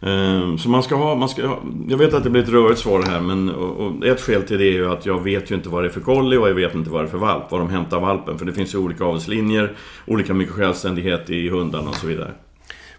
Ehm, 0.00 0.58
så 0.58 0.68
man 0.68 0.82
ska 0.82 0.94
ha, 0.94 1.14
man 1.14 1.28
ska, 1.28 1.58
jag 1.88 1.98
vet 1.98 2.14
att 2.14 2.24
det 2.24 2.30
blir 2.30 2.42
ett 2.42 2.48
rörigt 2.48 2.80
svar 2.80 3.02
här 3.02 3.20
men 3.20 3.50
och 3.50 4.06
ett 4.06 4.20
skäl 4.20 4.42
till 4.42 4.58
det 4.58 4.64
är 4.64 4.72
ju 4.72 4.92
att 4.92 5.06
jag 5.06 5.24
vet 5.24 5.50
ju 5.50 5.54
inte 5.54 5.68
vad 5.68 5.82
det 5.82 5.88
är 5.88 5.92
för 5.92 6.00
collie 6.00 6.36
och 6.36 6.48
jag 6.48 6.54
vet 6.54 6.74
inte 6.74 6.90
vad 6.90 7.02
det 7.02 7.08
är 7.08 7.10
för 7.10 7.18
valp, 7.18 7.50
var 7.50 7.58
de 7.58 7.70
hämtar 7.70 8.00
valpen. 8.00 8.38
För 8.38 8.46
det 8.46 8.52
finns 8.52 8.74
ju 8.74 8.78
olika 8.78 9.04
avelslinjer, 9.04 9.76
olika 10.06 10.34
mycket 10.34 10.54
självständighet 10.54 11.30
i 11.30 11.48
hundarna 11.48 11.88
och 11.90 11.96
så 11.96 12.06
vidare. 12.06 12.30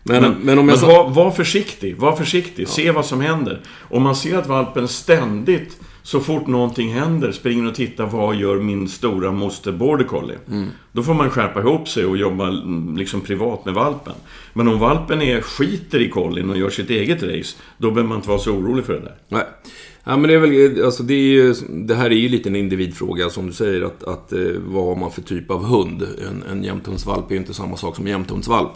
Men, 0.03 0.21
men, 0.21 0.33
men 0.41 0.59
om 0.59 0.69
jag 0.69 0.81
men 0.81 0.89
var, 0.89 1.09
var, 1.09 1.31
försiktig, 1.31 1.97
var 1.97 2.15
försiktig, 2.15 2.63
ja. 2.63 2.67
se 2.67 2.91
vad 2.91 3.05
som 3.05 3.21
händer. 3.21 3.61
Om 3.81 4.03
man 4.03 4.15
ser 4.15 4.37
att 4.37 4.47
valpen 4.47 4.87
ständigt 4.87 5.77
så 6.05 6.19
fort 6.19 6.47
någonting 6.47 6.93
händer 6.93 7.31
springer 7.31 7.67
och 7.67 7.75
tittar 7.75 8.05
vad 8.05 8.35
gör 8.35 8.55
min 8.55 8.87
stora 8.87 9.31
moster 9.31 9.71
border 9.71 10.05
collie. 10.05 10.37
Då 10.91 11.03
får 11.03 11.13
man 11.13 11.29
skärpa 11.29 11.59
ihop 11.59 11.87
sig 11.89 12.05
och 12.05 12.17
jobba 12.17 12.47
mm, 12.47 12.97
liksom 12.97 13.21
privat 13.21 13.65
med 13.65 13.73
valpen. 13.73 14.13
Men 14.53 14.67
om 14.67 14.79
valpen 14.79 15.21
är 15.21 15.41
skiter 15.41 16.01
i 16.01 16.09
collien 16.09 16.49
och 16.49 16.57
gör 16.57 16.69
sitt 16.69 16.89
eget 16.89 17.23
race, 17.23 17.57
då 17.77 17.91
behöver 17.91 18.09
man 18.09 18.17
inte 18.17 18.29
vara 18.29 18.39
så 18.39 18.51
orolig 18.51 18.85
för 18.85 18.93
det 18.93 18.99
där. 18.99 19.15
Nej. 19.29 19.43
Ja, 20.03 20.17
men 20.17 20.29
det, 20.29 20.33
är 20.33 20.39
väl, 20.39 20.85
alltså 20.85 21.03
det, 21.03 21.13
är 21.13 21.17
ju, 21.17 21.53
det 21.69 21.95
här 21.95 22.09
är 22.09 22.15
ju 22.15 22.29
lite 22.29 22.49
en 22.49 22.55
individfråga 22.55 23.29
som 23.29 23.47
du 23.47 23.53
säger. 23.53 23.81
Att, 23.81 24.03
att, 24.03 24.33
eh, 24.33 24.39
vad 24.65 24.85
har 24.85 24.95
man 24.95 25.11
för 25.11 25.21
typ 25.21 25.51
av 25.51 25.65
hund? 25.65 26.07
En, 26.29 26.43
en 26.51 26.63
jämthundsvalp 26.63 27.29
är 27.29 27.35
ju 27.35 27.39
inte 27.39 27.53
samma 27.53 27.77
sak 27.77 27.95
som 27.95 28.05
en 28.05 28.11
jämthundsvalp. 28.11 28.71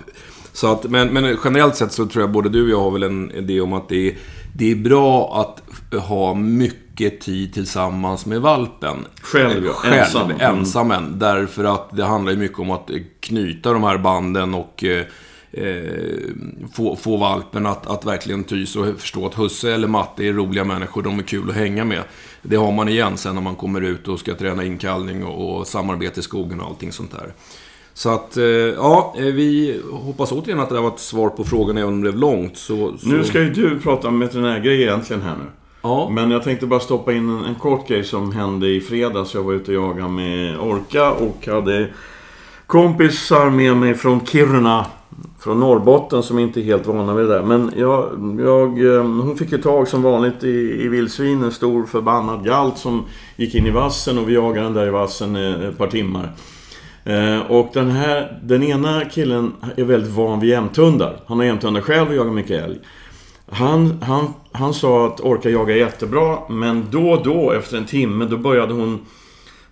Så 0.54 0.72
att, 0.72 0.90
men, 0.90 1.08
men 1.08 1.38
generellt 1.44 1.76
sett 1.76 1.92
så 1.92 2.06
tror 2.06 2.24
jag 2.24 2.32
både 2.32 2.50
du 2.50 2.64
och 2.64 2.70
jag 2.70 2.82
har 2.82 2.92
väl 2.92 3.04
en 3.04 3.32
idé 3.32 3.62
om 3.62 3.74
att 3.74 3.90
det 3.90 4.08
är, 4.08 4.18
det 4.56 4.72
är 4.72 4.76
bra 4.76 5.42
att 5.42 5.64
ha 6.04 6.34
mycket 6.34 6.89
tid 7.08 7.54
tillsammans 7.54 8.26
med 8.26 8.42
valpen. 8.42 9.06
Själv, 9.22 9.66
ja. 9.66 9.74
Själv, 9.74 9.94
Ensam. 9.94 10.22
ensam. 10.22 10.48
Mm. 10.48 10.60
ensammen. 10.60 11.20
Därför 11.20 11.64
att 11.64 11.98
det 11.98 12.04
handlar 12.04 12.32
ju 12.32 12.38
mycket 12.38 12.60
om 12.60 12.72
att 12.72 12.90
knyta 13.20 13.74
de 13.74 13.84
här 13.84 13.98
banden 13.98 14.54
och 14.54 14.84
eh, 14.84 15.06
eh, 15.52 15.94
få, 16.74 16.96
få 16.96 17.18
valpen 17.18 17.66
att, 17.66 17.88
att 17.88 18.06
verkligen 18.06 18.44
tys 18.44 18.76
och 18.76 19.00
förstå 19.00 19.26
att 19.26 19.40
husse 19.40 19.74
eller 19.74 19.88
matte 19.88 20.24
är 20.24 20.34
roliga 20.34 20.64
människor, 20.64 21.02
de 21.02 21.20
är 21.20 21.24
kul 21.24 21.50
att 21.50 21.56
hänga 21.56 21.86
med. 21.86 22.04
Det 22.42 22.56
har 22.56 22.72
man 22.72 22.90
igen 22.90 23.18
sen 23.18 23.36
när 23.36 23.42
man 23.42 23.56
kommer 23.56 23.82
ut 23.82 24.08
och 24.08 24.20
ska 24.20 24.36
träna 24.36 24.64
inkallning 24.64 25.26
och, 25.26 25.60
och 25.60 25.68
samarbete 25.68 26.20
i 26.20 26.24
skogen 26.24 26.62
och 26.62 26.68
allting 26.68 26.92
sånt 26.92 27.12
där. 27.12 27.34
Så 27.94 28.10
att, 28.10 28.38
eh, 28.38 28.46
ja, 28.46 29.16
eh, 29.18 29.24
vi 29.24 29.82
hoppas 29.92 30.32
återigen 30.32 30.60
att 30.60 30.70
det 30.70 30.76
där 30.76 30.82
var 30.82 30.90
ett 30.90 31.00
svar 31.00 31.30
på 31.30 31.44
frågan 31.44 31.78
även 31.78 31.94
om 31.94 31.96
det 31.96 32.12
blev 32.12 32.16
långt. 32.16 32.58
Så, 32.58 32.98
så... 32.98 33.08
Nu 33.08 33.24
ska 33.24 33.42
ju 33.42 33.50
du 33.50 33.80
prata 33.80 34.08
om 34.08 34.20
veterinärgrejer 34.20 34.88
egentligen 34.88 35.22
här 35.22 35.36
nu. 35.36 35.46
Ja, 35.82 36.10
Men 36.10 36.32
jag 36.32 36.44
tänkte 36.44 36.66
bara 36.66 36.80
stoppa 36.80 37.14
in 37.14 37.30
en, 37.30 37.46
en 37.46 37.56
kort 37.56 37.88
grej 37.88 38.04
som 38.04 38.32
hände 38.32 38.68
i 38.68 38.82
fredags. 38.82 39.34
Jag 39.34 39.44
var 39.44 39.54
ute 39.54 39.78
och 39.78 39.84
jagade 39.84 40.10
med 40.10 40.60
Orka 40.60 41.12
och 41.12 41.48
hade 41.48 41.88
kompisar 42.68 43.50
med 43.50 43.78
mig 43.78 43.94
från 43.94 44.26
Kiruna. 44.26 44.86
Från 45.40 45.60
Norrbotten 45.60 46.24
som 46.24 46.40
inte 46.40 46.60
är 46.60 46.64
helt 46.64 46.88
vana 46.88 47.14
vid 47.14 47.26
det 47.26 47.34
där. 47.34 47.44
Men 47.44 47.72
jag, 47.76 48.10
jag, 48.40 48.96
eh, 48.96 49.04
hon 49.04 49.38
fick 49.38 49.52
ju 49.52 49.58
tag 49.58 49.88
som 49.88 50.02
vanligt 50.02 50.44
i, 50.44 50.84
i 50.84 50.88
vildsvin. 50.88 51.44
En 51.44 51.52
stor 51.52 51.86
förbannad 51.86 52.46
galt 52.46 52.78
som 52.78 53.06
gick 53.36 53.56
in 53.56 53.68
i 53.68 53.72
vassen 53.72 54.18
och 54.18 54.30
vi 54.30 54.34
jagade 54.34 54.66
den 54.66 54.74
där 54.74 54.88
i 54.88 54.90
vassen 54.90 55.36
eh, 55.36 55.70
ett 55.70 55.78
par 55.78 55.88
timmar. 55.88 56.32
Eh, 57.04 57.40
och 57.52 57.70
den 57.74 57.92
här, 57.92 58.40
den 58.44 58.64
ena 58.64 59.06
killen 59.06 59.54
är 59.76 59.84
väldigt 59.84 60.12
van 60.12 60.40
vid 60.40 60.50
jämthundar. 60.50 61.20
Han 61.26 61.38
har 61.38 61.46
jämthundar 61.46 61.82
själv 61.82 62.08
och 62.08 62.16
jagar 62.16 62.32
mycket 62.32 62.64
älg. 62.64 62.80
Han, 63.52 64.04
han, 64.04 64.34
han 64.52 64.74
sa 64.74 65.08
att 65.08 65.20
Orka 65.20 65.50
jagar 65.50 65.76
jättebra, 65.76 66.38
men 66.50 66.88
då 66.92 67.10
och 67.12 67.24
då 67.24 67.52
efter 67.52 67.78
en 67.78 67.86
timme 67.86 68.26
då 68.26 68.38
började 68.38 68.74
hon 68.74 69.06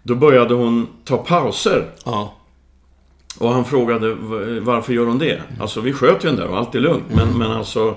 Då 0.04 0.16
började 0.16 0.54
hon 0.54 0.88
ta 1.06 1.18
pauser. 1.18 1.86
ja. 2.06 2.34
Och 3.40 3.50
han 3.50 3.66
frågade 3.66 4.14
"V- 4.14 4.60
varför 4.60 4.94
gör 4.94 5.06
hon 5.06 5.18
det? 5.20 5.42
Alltså 5.62 5.82
vi 5.82 5.94
sköt 5.94 6.24
ju 6.24 6.28
den 6.28 6.36
där 6.38 6.48
och 6.48 6.58
allt 6.58 6.76
är 6.76 6.80
lugnt. 6.80 7.04
Men, 7.16 7.28
men 7.38 7.52
alltså... 7.52 7.96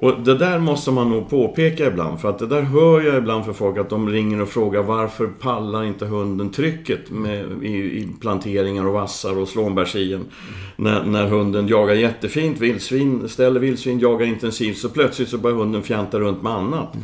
Och 0.00 0.20
det 0.20 0.34
där 0.34 0.58
måste 0.58 0.90
man 0.90 1.10
nog 1.10 1.30
påpeka 1.30 1.86
ibland. 1.86 2.20
För 2.20 2.30
att 2.30 2.38
det 2.38 2.46
där 2.46 2.62
hör 2.62 3.00
jag 3.00 3.16
ibland 3.16 3.44
för 3.44 3.52
folk 3.52 3.78
att 3.78 3.90
de 3.90 4.08
ringer 4.08 4.40
och 4.40 4.48
frågar 4.48 4.82
varför 4.82 5.26
pallar 5.26 5.84
inte 5.84 6.06
hunden 6.06 6.50
trycket 6.50 7.10
med, 7.10 7.62
i, 7.62 7.68
i 7.68 8.08
planteringar 8.20 8.86
och 8.86 8.92
vassar 8.92 9.38
och 9.38 9.48
slånbärsien. 9.48 10.24
När, 10.76 11.04
när 11.04 11.26
hunden 11.26 11.68
jagar 11.68 11.94
jättefint, 11.94 12.60
vildsvin, 12.60 13.28
ställer 13.28 13.60
vildsvin, 13.60 13.98
jagar 13.98 14.26
intensivt. 14.26 14.78
Så 14.78 14.88
plötsligt 14.88 15.28
så 15.28 15.38
börjar 15.38 15.56
hunden 15.56 15.82
fjanta 15.82 16.18
runt 16.18 16.42
med 16.42 16.52
annat. 16.52 16.96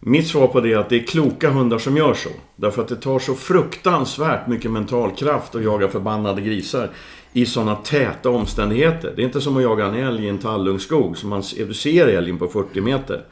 Mitt 0.00 0.26
svar 0.26 0.46
på 0.46 0.60
det 0.60 0.72
är 0.72 0.78
att 0.78 0.88
det 0.88 0.96
är 0.96 1.06
kloka 1.06 1.50
hundar 1.50 1.78
som 1.78 1.96
gör 1.96 2.14
så. 2.14 2.30
Därför 2.56 2.82
att 2.82 2.88
det 2.88 2.96
tar 2.96 3.18
så 3.18 3.34
fruktansvärt 3.34 4.46
mycket 4.48 4.70
mental 4.70 5.10
kraft 5.10 5.54
att 5.54 5.62
jaga 5.62 5.88
förbannade 5.88 6.40
grisar 6.40 6.90
i 7.32 7.46
sådana 7.46 7.74
täta 7.74 8.30
omständigheter. 8.30 9.12
Det 9.16 9.22
är 9.22 9.26
inte 9.26 9.40
som 9.40 9.56
att 9.56 9.62
jaga 9.62 9.86
en 9.86 9.94
älg 9.94 10.24
i 10.24 10.28
en 10.28 10.38
tallungskog 10.38 11.18
som 11.18 11.30
man 11.30 11.42
du 11.56 11.74
ser 11.74 12.06
älgen 12.06 12.38
på 12.38 12.48
40 12.48 12.80
meter. 12.80 13.24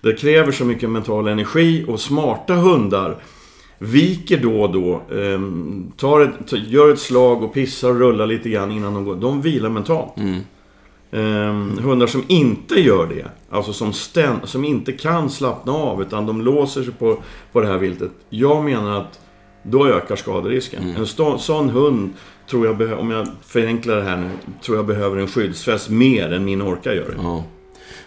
Det 0.00 0.12
kräver 0.12 0.52
så 0.52 0.64
mycket 0.64 0.90
mental 0.90 1.28
energi 1.28 1.84
och 1.88 2.00
smarta 2.00 2.54
hundar 2.54 3.16
viker 3.78 4.38
då 4.38 4.62
och 4.62 4.72
då, 4.72 5.02
ehm, 5.16 5.92
tar 5.96 6.20
ett, 6.20 6.52
gör 6.52 6.92
ett 6.92 6.98
slag 6.98 7.42
och 7.42 7.54
pissar 7.54 7.88
och 7.88 7.98
rullar 7.98 8.26
lite 8.26 8.48
grann 8.48 8.70
innan 8.70 8.94
de 8.94 9.04
går. 9.04 9.16
De 9.16 9.42
vilar 9.42 9.68
mentalt. 9.68 10.12
Ehm, 11.10 11.78
hundar 11.78 12.06
som 12.06 12.24
inte 12.26 12.80
gör 12.80 13.06
det, 13.06 13.26
alltså 13.50 13.72
som, 13.72 13.92
sten, 13.92 14.36
som 14.44 14.64
inte 14.64 14.92
kan 14.92 15.30
slappna 15.30 15.72
av 15.72 16.02
utan 16.02 16.26
de 16.26 16.40
låser 16.40 16.82
sig 16.82 16.92
på, 16.92 17.16
på 17.52 17.60
det 17.60 17.66
här 17.66 17.78
viltet. 17.78 18.10
Jag 18.30 18.64
menar 18.64 19.00
att 19.00 19.20
då 19.70 19.86
ökar 19.86 20.16
skaderisken. 20.16 20.94
En 20.98 21.06
stå, 21.06 21.38
sån 21.38 21.68
hund, 21.70 22.10
tror 22.50 22.66
jag, 22.66 22.98
om 22.98 23.10
jag 23.10 23.28
förenklar 23.46 23.96
det 23.96 24.02
här 24.02 24.16
nu, 24.16 24.28
tror 24.64 24.76
jag 24.76 24.86
behöver 24.86 25.16
en 25.16 25.28
skyddsväst 25.28 25.88
mer 25.90 26.32
än 26.32 26.44
min 26.44 26.62
orka 26.62 26.94
gör. 26.94 27.14
Ja. 27.22 27.44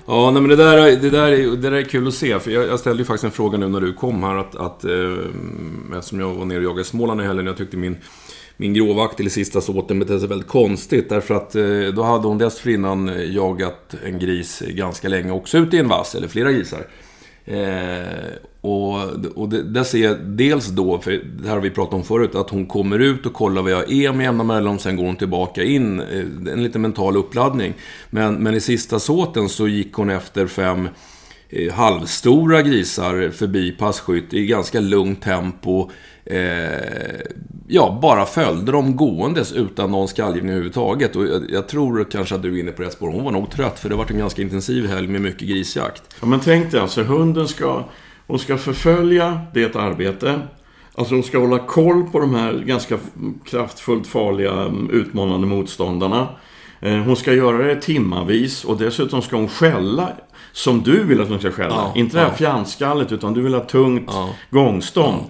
Ja, 0.06 0.32
nej, 0.32 0.42
men 0.42 0.50
det 0.50 0.56
där, 0.56 0.78
är- 0.78 0.96
det, 0.96 1.10
där 1.10 1.32
är, 1.32 1.38
det 1.48 1.58
där 1.58 1.72
är 1.72 1.82
kul 1.84 2.08
att 2.08 2.14
se. 2.14 2.40
För 2.40 2.52
jag, 2.52 2.68
jag 2.68 2.80
ställde 2.80 3.02
ju 3.02 3.06
faktiskt 3.06 3.24
en 3.24 3.32
fråga 3.32 3.58
nu 3.58 3.68
när 3.68 3.82
du 3.82 3.94
kom 3.94 4.24
här. 4.24 4.36
Att, 4.36 4.56
att, 4.56 4.84
eh, 4.86 5.98
eftersom 5.98 6.20
jag 6.20 6.34
var 6.34 6.46
nere 6.46 6.58
och 6.58 6.64
jagade 6.64 6.82
i 6.82 6.84
Småland 6.84 7.22
i 7.22 7.24
helgen. 7.24 7.46
Jag 7.46 7.58
tyckte 7.58 7.78
min, 7.78 7.98
min 8.58 8.74
gråvakt 8.74 9.20
i 9.20 9.30
sista 9.30 9.62
såten 9.62 10.00
betedde 10.00 10.20
sig 10.20 10.30
väldigt 10.30 10.48
konstigt. 10.48 11.10
Därför 11.10 11.34
att 11.36 11.56
eh, 11.56 11.64
då 11.96 12.04
hade 12.04 12.28
hon 12.28 12.38
dessförinnan 12.38 13.12
jagat 13.34 13.96
en 14.06 14.20
gris 14.20 14.64
ganska 14.68 15.08
länge. 15.10 15.32
Också 15.32 15.58
ute 15.58 15.76
i 15.76 15.80
en 15.80 15.88
vass, 15.88 16.16
eller 16.16 16.28
flera 16.28 16.52
grisar. 16.52 16.80
Eh, 17.46 18.32
och 18.62 19.02
och 19.36 19.50
det, 19.50 19.64
där 19.64 19.84
ser 19.84 20.04
jag 20.04 20.20
dels 20.20 20.68
då, 20.68 21.00
för 21.00 21.12
det 21.12 21.48
här 21.48 21.56
har 21.56 21.62
vi 21.62 21.70
pratat 21.70 21.94
om 21.94 22.04
förut, 22.04 22.36
att 22.36 22.50
hon 22.50 22.66
kommer 22.66 23.00
ut 23.00 23.26
och 23.26 23.34
kollar 23.34 23.62
vad 23.62 23.72
jag 23.72 23.92
är 23.92 24.14
med 24.14 24.24
jämna 24.24 24.44
mellanrum, 24.44 24.80
sen 24.80 24.96
går 24.96 25.06
hon 25.06 25.16
tillbaka 25.16 25.64
in. 25.64 26.00
Eh, 26.00 26.54
En 26.54 26.64
liten 26.64 26.82
mental 26.82 27.18
uppladdning. 27.18 27.74
Men, 28.10 28.36
men 28.36 28.54
i 28.54 28.60
sista 28.60 29.00
såten 29.00 29.50
så 29.50 29.68
gick 29.68 29.94
hon 29.94 30.10
efter 30.10 30.48
fem 30.48 30.90
eh, 31.50 31.74
halvstora 31.74 32.62
grisar 32.62 33.30
förbi 33.30 33.72
passkytt 33.72 34.34
i 34.34 34.46
ganska 34.46 34.80
lugnt 34.80 35.22
tempo. 35.22 35.90
Eh, 36.32 37.22
ja, 37.68 38.00
bara 38.02 38.26
följde 38.26 38.72
dem 38.72 38.96
gåendes 38.96 39.52
utan 39.52 39.92
någon 39.92 40.08
skallgivning 40.08 40.52
överhuvudtaget. 40.52 41.16
Och 41.16 41.24
jag, 41.28 41.44
jag 41.52 41.68
tror 41.68 42.08
kanske 42.12 42.36
att 42.36 42.42
du 42.42 42.56
är 42.56 42.60
inne 42.60 42.72
på 42.72 42.82
rätt 42.84 42.94
spår. 42.94 43.12
Hon 43.12 43.24
var 43.24 43.32
nog 43.32 43.52
trött, 43.52 43.80
för 43.80 43.90
det 43.90 43.96
var 43.96 44.06
en 44.12 44.18
ganska 44.18 44.42
intensiv 44.42 44.88
helg 44.88 45.08
med 45.08 45.22
mycket 45.22 45.48
grisjakt. 45.48 46.04
Ja, 46.22 46.28
men 46.28 46.40
tänk 46.40 46.72
dig 46.72 46.80
alltså, 46.82 47.04
hunden 47.04 47.48
ska, 47.48 47.84
hon 48.28 48.40
ska 48.40 48.58
förfölja, 48.58 49.42
det 49.54 49.64
är 49.64 49.66
ett 49.70 49.76
arbete. 49.76 50.40
Alltså 50.96 51.14
hon 51.16 51.24
ska 51.24 51.40
hålla 51.40 51.60
koll 51.60 52.04
på 52.04 52.20
de 52.20 52.36
här 52.36 52.54
ganska 52.54 52.98
kraftfullt 53.46 54.08
farliga, 54.08 54.52
mm, 54.54 54.90
utmanande 54.90 55.48
motståndarna. 55.48 56.28
Eh, 56.82 56.96
Hon 56.98 57.16
ska 57.16 57.34
göra 57.34 57.58
det 57.58 57.82
timmavis 57.82 58.64
och 58.66 58.78
dessutom 58.78 59.22
ska 59.22 59.36
hon 59.36 59.48
skälla 59.48 60.10
som 60.52 60.82
du 60.84 61.04
vill 61.04 61.22
att 61.22 61.30
hon 61.30 61.40
ska 61.40 61.52
skälla. 61.52 61.76
Ja, 61.76 61.92
Inte 61.96 62.16
det 62.18 62.22
här 62.22 62.30
ja. 62.30 62.34
fjantskallet, 62.36 63.12
utan 63.12 63.34
du 63.34 63.42
vill 63.42 63.54
ha 63.54 63.62
tungt 63.62 64.04
Ja. 64.08 64.30
gångstånd. 64.50 65.22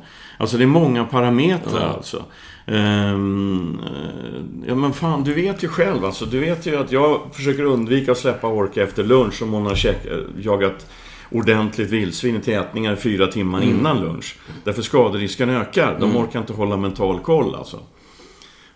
Alltså 0.42 0.58
det 0.58 0.64
är 0.64 0.68
många 0.68 1.06
parametrar 1.06 1.94
alltså. 1.96 2.24
Ehm, 2.68 3.80
eh, 3.86 4.68
ja 4.68 4.76
men 4.76 4.94
fan, 4.94 5.24
du 5.24 5.34
vet 5.34 5.64
ju 5.64 5.68
själv 5.68 6.06
alltså. 6.06 6.26
Du 6.26 6.40
vet 6.40 6.66
ju 6.66 6.76
att 6.78 6.92
jag 6.92 7.22
försöker 7.32 7.64
undvika 7.64 8.12
att 8.12 8.18
släppa 8.18 8.48
orka 8.48 8.84
efter 8.84 9.04
lunch 9.04 9.42
om 9.44 9.52
hon 9.52 9.66
har 9.66 9.76
check, 9.76 10.06
eh, 10.06 10.18
jagat 10.40 10.86
ordentligt 11.32 11.90
vildsvin 11.90 12.36
i 12.36 12.40
tätningar 12.40 12.96
fyra 12.96 13.28
timmar 13.28 13.62
innan 13.62 14.00
lunch. 14.02 14.36
Därför 14.64 14.82
skaderisken 14.82 15.50
ökar. 15.50 15.98
De 16.00 16.18
orkar 16.18 16.40
inte 16.40 16.54
hålla 16.54 16.78
mental 16.78 17.20
koll 17.20 17.56
alltså. 17.56 17.80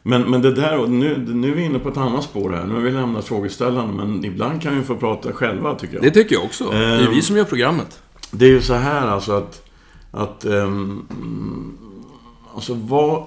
Men, 0.04 0.22
men 0.22 0.42
det 0.42 0.52
där, 0.54 0.88
nu, 0.88 1.18
nu 1.28 1.52
är 1.52 1.56
vi 1.56 1.64
inne 1.64 1.80
på 1.80 1.90
ett 1.90 1.98
annat 1.98 2.24
spår 2.24 2.50
här. 2.50 2.66
Nu 2.66 2.74
har 2.74 2.82
vi 2.82 2.92
lämnat 2.92 3.26
frågeställarna, 3.26 3.92
men 3.94 4.26
ibland 4.26 4.62
kan 4.62 4.78
vi 4.80 4.84
få 4.84 4.96
prata 4.96 5.32
själva 5.34 5.76
tycker 5.76 5.94
jag. 5.96 6.04
Det 6.04 6.12
tycker 6.12 6.36
jag 6.36 6.44
också. 6.44 6.70
Det 6.70 6.78
är 6.78 7.06
Ehm. 7.08 7.14
vi 7.14 7.22
som 7.22 7.38
gör 7.38 7.44
programmet. 7.44 8.02
Det 8.32 8.46
är 8.46 8.50
ju 8.50 8.62
så 8.62 8.74
här 8.74 9.08
alltså 9.08 9.32
att... 9.32 9.62
att 10.16 10.46
mm, 10.46 11.08
alltså 12.56 12.74
vad... 12.74 13.24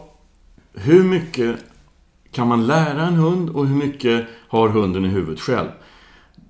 Hur 0.75 1.05
mycket 1.05 1.57
kan 2.33 2.49
man 2.49 2.67
lära 2.67 3.07
en 3.07 3.15
hund 3.15 3.51
och 3.51 3.67
hur 3.67 3.77
mycket 3.77 4.27
har 4.49 4.69
hunden 4.69 5.05
i 5.05 5.09
huvudet 5.09 5.41
själv? 5.41 5.69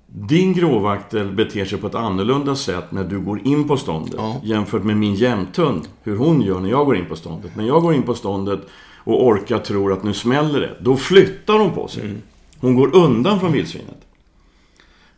Din 0.07 0.53
gråvaktel 0.53 1.31
beter 1.31 1.65
sig 1.65 1.77
på 1.77 1.87
ett 1.87 1.95
annorlunda 1.95 2.55
sätt 2.55 2.91
när 2.91 3.03
du 3.03 3.19
går 3.19 3.47
in 3.47 3.67
på 3.67 3.77
ståndet 3.77 4.13
Ja. 4.17 4.41
jämfört 4.43 4.83
med 4.83 4.97
min 4.97 5.13
jämthund. 5.15 5.87
Hur 6.03 6.17
hon 6.17 6.41
gör 6.41 6.59
när 6.59 6.69
jag 6.69 6.85
går 6.85 6.97
in 6.97 7.05
på 7.05 7.15
ståndet. 7.15 7.55
När 7.55 7.63
jag 7.67 7.81
går 7.81 7.93
in 7.93 8.03
på 8.03 8.13
ståndet 8.13 8.59
och 8.97 9.27
orkar 9.27 9.59
tror 9.59 9.93
att 9.93 10.03
nu 10.03 10.13
smäller 10.13 10.59
det. 10.59 10.77
Då 10.81 10.97
flyttar 10.97 11.59
hon 11.59 11.71
på 11.71 11.87
sig. 11.87 12.03
Mm. 12.05 12.21
Hon 12.59 12.75
går 12.75 12.95
undan 12.95 13.39
från 13.39 13.51
vildsvinet. 13.51 14.08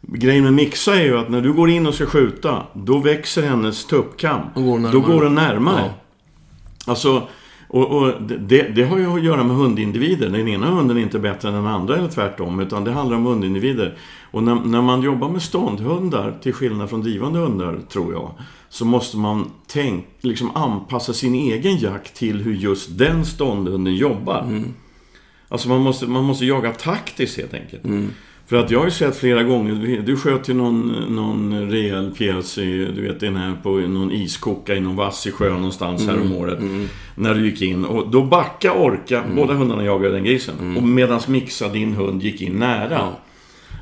Grejen 0.01 0.43
med 0.43 0.53
Mixa 0.53 0.95
är 0.95 1.03
ju 1.03 1.17
att 1.17 1.29
när 1.29 1.41
du 1.41 1.53
går 1.53 1.69
in 1.69 1.87
och 1.87 1.93
ska 1.93 2.05
skjuta, 2.05 2.63
då 2.73 2.97
växer 2.97 3.41
hennes 3.41 3.85
tuppkam. 3.85 4.41
Då 4.55 4.61
går 4.61 4.91
Då 4.91 4.99
går 4.99 5.23
den 5.23 5.35
närmare. 5.35 5.81
Ja. 5.81 6.91
Alltså, 6.91 7.27
Och, 7.73 7.87
och 7.91 8.21
det, 8.21 8.61
det, 8.75 8.83
har 8.83 8.97
ju 8.97 9.07
att 9.13 9.23
göra 9.23 9.43
med 9.43 9.55
hundindivider. 9.55 10.29
Den 10.29 10.47
ena 10.47 10.67
hunden 10.67 10.97
är 10.97 11.01
inte 11.01 11.19
bättre 11.19 11.47
än 11.47 11.53
den 11.53 11.67
andra 11.67 11.97
eller 11.97 12.07
tvärtom. 12.07 12.59
Utan 12.59 12.83
det 12.83 12.91
handlar 12.91 13.17
om 13.17 13.25
hundindivider. 13.25 13.97
Och 14.31 14.43
när, 14.43 14.55
när 14.55 14.81
man 14.81 15.01
jobbar 15.01 15.29
med 15.29 15.41
ståndhundar, 15.41 16.37
till 16.41 16.53
skillnad 16.53 16.89
från 16.89 17.01
drivande 17.01 17.39
hundar, 17.39 17.79
tror 17.89 18.13
jag. 18.13 18.31
Så 18.69 18.85
måste 18.85 19.17
man 19.17 19.51
tänk, 19.67 20.05
liksom 20.21 20.55
anpassa 20.55 21.13
sin 21.13 21.35
egen 21.35 21.77
jakt 21.77 22.15
till 22.15 22.41
hur 22.41 22.53
just 22.53 22.97
den 22.97 23.25
ståndhunden 23.25 23.95
jobbar. 23.95 24.41
Mm. 24.41 24.73
Alltså 25.47 25.69
man 25.69 25.81
måste, 25.81 26.07
man 26.07 26.23
måste 26.23 26.45
jaga 26.45 26.71
taktiskt 26.71 27.37
helt 27.37 27.53
enkelt. 27.53 27.85
Mm. 27.85 28.09
För 28.51 28.57
att 28.57 28.71
jag 28.71 28.79
har 28.79 28.85
ju 28.85 28.91
sett 28.91 29.17
flera 29.17 29.43
gånger, 29.43 30.01
du 30.05 30.17
sköt 30.17 30.49
ju 30.49 30.53
någon, 30.53 30.87
någon 31.09 31.69
rejäl 31.71 32.11
pjäs 32.17 32.55
du 32.55 33.01
vet 33.01 33.19
den 33.19 33.35
här 33.35 33.55
på 33.63 33.69
någon 33.69 34.11
iskoka 34.11 34.75
i 34.75 34.79
någon 34.79 34.95
vass 34.95 35.27
i 35.27 35.31
sjön 35.31 35.53
någonstans 35.53 36.01
mm. 36.01 36.15
här 36.15 36.21
om 36.21 36.35
året. 36.35 36.59
Mm. 36.59 36.89
När 37.15 37.33
du 37.33 37.45
gick 37.49 37.61
in 37.61 37.85
och 37.85 38.09
då 38.09 38.23
backa 38.23 38.73
orka, 38.73 39.21
mm. 39.21 39.35
båda 39.35 39.53
hundarna 39.53 39.83
jagade 39.83 40.13
den 40.13 40.23
grisen. 40.23 40.55
Mm. 40.59 40.77
Och 40.77 40.83
medans 40.83 41.27
Mixa, 41.27 41.69
din 41.69 41.93
hund, 41.93 42.23
gick 42.23 42.41
in 42.41 42.53
nära. 42.53 42.91
Ja. 42.91 43.19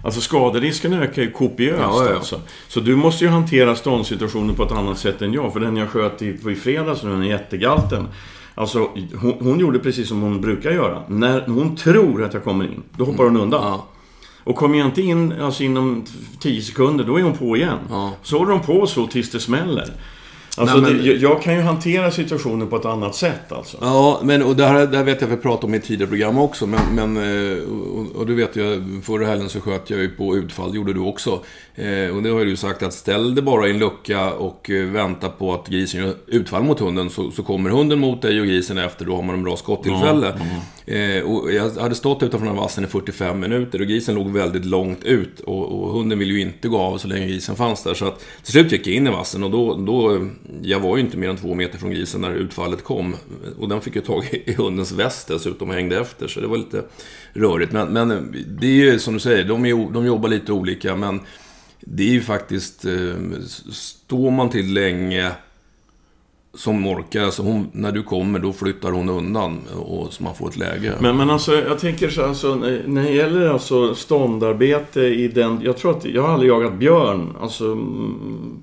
Alltså 0.04 0.22
skaderisken 0.22 0.94
ökar 0.94 1.22
ju 1.22 1.32
kopiöst 1.32 1.80
ja, 1.82 2.06
ja. 2.06 2.16
alltså. 2.16 2.42
Så 2.68 2.80
du 2.80 2.96
måste 2.96 3.26
ju 3.26 3.30
hantera 3.30 3.76
ståndsituationen 3.76 4.56
på 4.56 4.64
ett 4.64 4.72
annat 4.72 5.00
sätt 5.00 5.22
än 5.22 5.34
jag. 5.34 5.54
För 5.54 5.60
den 5.60 5.78
jag 5.78 5.90
sköt 5.90 6.22
i, 6.22 6.28
i 6.50 6.56
fredags, 6.56 7.02
den 7.02 7.24
jättegalten. 7.24 8.08
Alltså, 8.56 8.90
hon, 9.22 9.34
hon, 9.40 9.60
gjorde 9.60 9.80
precis 9.80 10.08
som 10.08 10.22
hon 10.22 10.42
brukar 10.42 10.72
göra. 10.72 11.04
När 11.08 11.48
hon 11.48 11.76
tror 11.76 12.24
att 12.24 12.34
jag 12.34 12.44
kommer 12.44 12.66
in, 12.66 12.84
då 12.98 13.06
hoppar 13.06 13.24
hon 13.24 13.38
undan. 13.38 13.80
Ja. 14.50 14.54
Och 14.54 14.56
kommer 14.56 14.78
jag 14.78 14.88
inte 14.88 15.02
in 15.02 15.34
alltså 15.42 15.64
inom 15.64 16.06
10 16.40 16.62
sekunder, 16.62 17.04
då 17.04 17.18
är 17.18 17.24
hon 17.24 17.38
på 17.38 17.58
igen. 17.58 17.78
Ja. 17.90 18.14
Så 18.24 18.38
håller 18.38 18.52
de 18.52 18.62
på 18.62 18.88
så 18.88 19.08
tills 19.08 19.32
det 19.32 19.40
smäller. 19.40 19.94
Alltså, 20.58 20.78
Nej, 20.78 20.94
men... 20.94 21.04
det, 21.04 21.14
jag 21.14 21.42
kan 21.42 21.56
ju 21.56 21.62
hantera 21.62 22.12
situationen 22.12 22.68
på 22.68 22.76
ett 22.76 22.86
annat 22.86 23.16
sätt 23.16 23.52
alltså. 23.52 23.78
Ja, 23.82 24.20
men 24.24 24.44
och 24.44 24.56
det 24.56 24.66
här, 24.66 24.88
det 24.88 24.98
här 24.98 25.04
vet 25.04 25.22
jag 25.22 25.28
vi 25.28 25.38
pratade 25.38 25.68
om 25.68 25.74
i 25.74 25.80
tidigare 25.80 26.10
program 26.10 26.38
också. 26.38 26.68
Men, 26.68 26.80
men 26.96 27.18
eh, 27.18 27.64
och, 27.64 28.16
och, 28.16 28.26
du 28.26 28.36
vet 28.36 28.56
ju, 28.56 28.84
förra 29.04 29.26
helgen 29.26 29.50
så 29.50 29.62
sköt 29.62 29.90
jag 29.90 30.00
ju 30.00 30.10
på 30.10 30.36
utfall, 30.38 30.72
det 30.72 30.78
gjorde 30.78 30.94
du 30.94 31.00
också. 31.00 31.42
Eh, 31.76 32.16
och 32.16 32.24
det 32.24 32.30
har 32.30 32.40
ju 32.40 32.46
du 32.46 32.56
sagt 32.56 32.84
att 32.84 32.94
ställ 32.94 33.36
dig 33.36 33.44
bara 33.44 33.68
i 33.68 33.72
en 33.72 33.80
lucka 33.80 34.34
och 34.34 34.70
eh, 34.70 34.86
vänta 34.86 35.30
på 35.30 35.54
att 35.54 35.68
grisen 35.68 36.02
gör 36.02 36.14
utfall 36.28 36.64
mot 36.64 36.80
hunden. 36.80 37.10
Så, 37.10 37.32
så 37.32 37.44
kommer 37.44 37.70
hunden 37.70 38.00
mot 38.00 38.22
dig 38.22 38.42
och 38.42 38.48
grisen 38.48 38.78
efter, 38.78 39.06
då 39.06 39.16
har 39.16 39.24
man 39.24 39.36
en 39.36 39.44
bra 39.44 39.58
skottillfälle. 39.58 40.28
Mm, 40.28 40.42
mm. 40.42 40.62
Eh, 40.90 41.24
och 41.24 41.54
jag 41.54 41.70
hade 41.70 41.96
stått 41.96 42.24
utanför 42.24 42.48
den 42.48 42.56
här 42.56 42.62
vassen 42.62 42.84
i 42.84 42.88
45 42.88 43.40
minuter 43.40 43.82
och 43.82 43.88
grisen 43.88 44.16
låg 44.16 44.30
väldigt 44.30 44.66
långt 44.66 45.04
ut. 45.04 45.40
Och, 45.40 45.84
och, 45.84 45.94
hunden 45.94 46.20
ville 46.20 46.34
ju 46.34 46.42
inte 46.42 46.68
gå 46.68 46.78
av 46.78 46.98
så 46.98 47.08
länge 47.08 47.28
grisen 47.28 47.56
fanns 47.56 47.84
där. 47.84 47.94
Så 47.94 48.08
att 48.08 48.20
till 48.44 48.52
slut 48.52 48.72
gick 48.72 48.88
jag 48.88 48.96
in 48.96 49.08
i 49.08 49.10
vassen 49.10 49.44
och 49.44 49.52
då, 49.52 49.76
då 49.76 50.28
jag 50.62 50.80
var 50.80 50.98
ju 50.98 51.04
inte 51.04 51.18
mer 51.18 51.30
än 51.30 51.38
två 51.38 51.54
meter 51.54 51.78
från 51.78 51.92
grisen 51.92 52.22
när 52.22 52.34
utfallet 52.34 52.84
kom. 52.84 53.16
Och 53.60 53.70
den 53.70 53.82
fick 53.82 53.96
ju 53.96 54.02
tag 54.02 54.42
i 54.46 54.54
hundens 54.54 54.92
väst 54.92 55.28
dessutom 55.28 55.70
och 55.70 55.76
hängde 55.76 56.00
efter, 56.00 56.28
så 56.28 56.40
det 56.40 56.48
var 56.48 56.58
lite 56.58 56.84
rörigt. 57.34 57.72
Men, 57.72 57.94
men 57.94 58.36
det 58.60 58.68
är 58.68 58.72
ju 58.72 59.00
som 59.00 59.14
du 59.14 59.20
säger, 59.20 59.44
de, 59.44 59.66
är, 59.66 59.94
de 59.94 60.06
jobbar 60.06 60.30
lite 60.30 60.52
olika, 60.52 60.96
men 60.96 61.20
det 61.80 62.04
är 62.04 62.12
ju 62.12 62.22
faktiskt... 62.22 62.86
Eh, 62.86 62.92
står 63.72 64.32
man 64.32 64.50
till 64.50 64.74
länge 64.74 65.32
som 66.54 66.88
orkar, 66.88 67.24
alltså 67.24 67.44
hon, 67.44 67.70
när 67.72 67.92
du 67.92 68.04
kommer 68.04 68.40
då 68.40 68.54
flyttar 68.54 68.92
hon 68.92 69.10
undan 69.10 69.60
och 69.76 70.14
så 70.14 70.24
man 70.24 70.36
får 70.36 70.50
ett 70.50 70.58
läge. 70.58 70.94
Men, 71.00 71.18
men 71.18 71.30
alltså 71.30 71.56
jag 71.56 71.80
tänker 71.80 72.10
så 72.10 72.26
alltså, 72.26 72.56
när 72.86 73.04
det 73.04 73.12
gäller 73.12 73.50
alltså 73.50 73.96
ståndarbete 73.96 75.02
i 75.02 75.28
den, 75.28 75.62
jag 75.64 75.78
tror 75.78 75.98
att, 75.98 76.06
jag 76.06 76.22
har 76.22 76.30
aldrig 76.30 76.50
jagat 76.52 76.74
björn, 76.74 77.36
alltså 77.42 77.66
mm, 77.66 78.62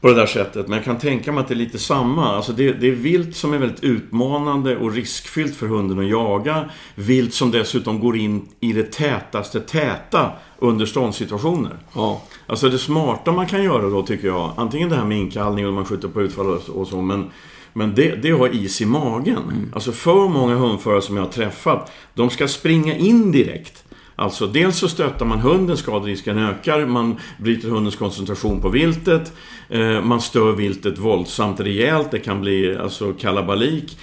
på 0.00 0.08
det 0.08 0.14
där 0.14 0.26
sättet. 0.26 0.68
Men 0.68 0.76
jag 0.76 0.84
kan 0.84 0.98
tänka 0.98 1.32
mig 1.32 1.40
att 1.40 1.48
det 1.48 1.54
är 1.54 1.56
lite 1.56 1.78
samma. 1.78 2.36
Alltså 2.36 2.52
det, 2.52 2.72
det 2.72 2.88
är 2.88 2.92
vilt 2.92 3.36
som 3.36 3.54
är 3.54 3.58
väldigt 3.58 3.84
utmanande 3.84 4.76
och 4.76 4.92
riskfyllt 4.92 5.56
för 5.56 5.66
hunden 5.66 5.98
att 5.98 6.08
jaga. 6.08 6.70
Vilt 6.94 7.34
som 7.34 7.50
dessutom 7.50 8.00
går 8.00 8.16
in 8.16 8.48
i 8.60 8.72
det 8.72 8.92
tätaste 8.92 9.60
täta 9.60 10.30
under 10.58 10.86
ståndsituationer. 10.86 11.76
Ja. 11.92 12.22
Alltså 12.46 12.68
det 12.68 12.78
smarta 12.78 13.32
man 13.32 13.46
kan 13.46 13.64
göra 13.64 13.90
då 13.90 14.02
tycker 14.02 14.28
jag, 14.28 14.52
antingen 14.56 14.88
det 14.88 14.96
här 14.96 15.04
med 15.04 15.18
inkallning 15.18 15.66
och 15.66 15.72
man 15.72 15.84
skjuter 15.84 16.08
på 16.08 16.22
utfall 16.22 16.46
och 16.46 16.88
så, 16.88 17.02
men 17.02 17.30
men 17.72 17.94
det, 17.94 18.16
det 18.22 18.30
har 18.30 18.54
is 18.54 18.80
i 18.80 18.86
magen. 18.86 19.42
Mm. 19.42 19.72
Alltså 19.74 19.92
för 19.92 20.28
många 20.28 20.54
hundförare 20.54 21.02
som 21.02 21.16
jag 21.16 21.22
har 21.22 21.30
träffat, 21.30 21.92
de 22.14 22.30
ska 22.30 22.48
springa 22.48 22.96
in 22.96 23.32
direkt. 23.32 23.84
Alltså 24.20 24.46
dels 24.46 24.76
så 24.76 24.88
stöttar 24.88 25.26
man 25.26 25.38
hunden, 25.38 25.76
skaderisken 25.76 26.38
ökar, 26.38 26.86
man 26.86 27.16
bryter 27.38 27.68
hundens 27.68 27.96
koncentration 27.96 28.60
på 28.60 28.68
viltet, 28.68 29.32
eh, 29.68 30.02
man 30.02 30.20
stör 30.20 30.52
viltet 30.52 30.98
våldsamt 30.98 31.60
rejält, 31.60 32.10
det 32.10 32.18
kan 32.18 32.40
bli 32.40 32.76
alltså 32.76 33.12
kalabalik. 33.12 33.98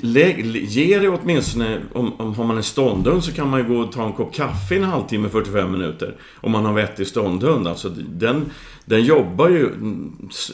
Lägg, 0.00 0.56
ge 0.56 0.98
det 0.98 1.08
åtminstone, 1.08 1.80
om, 1.92 2.12
om 2.20 2.34
har 2.34 2.44
man 2.44 2.56
en 2.56 2.62
ståndhund 2.62 3.24
så 3.24 3.32
kan 3.32 3.50
man 3.50 3.60
ju 3.60 3.68
gå 3.68 3.80
och 3.80 3.92
ta 3.92 4.06
en 4.06 4.12
kopp 4.12 4.34
kaffe 4.34 4.74
i 4.74 4.78
en 4.78 4.84
halvtimme, 4.84 5.28
45 5.28 5.72
minuter. 5.72 6.14
Om 6.40 6.52
man 6.52 6.64
har 6.64 6.72
vettig 6.72 7.06
ståndhund. 7.06 7.68
Alltså 7.68 7.88
den, 7.88 8.50
den 8.84 9.04
jobbar 9.04 9.48
ju 9.48 9.70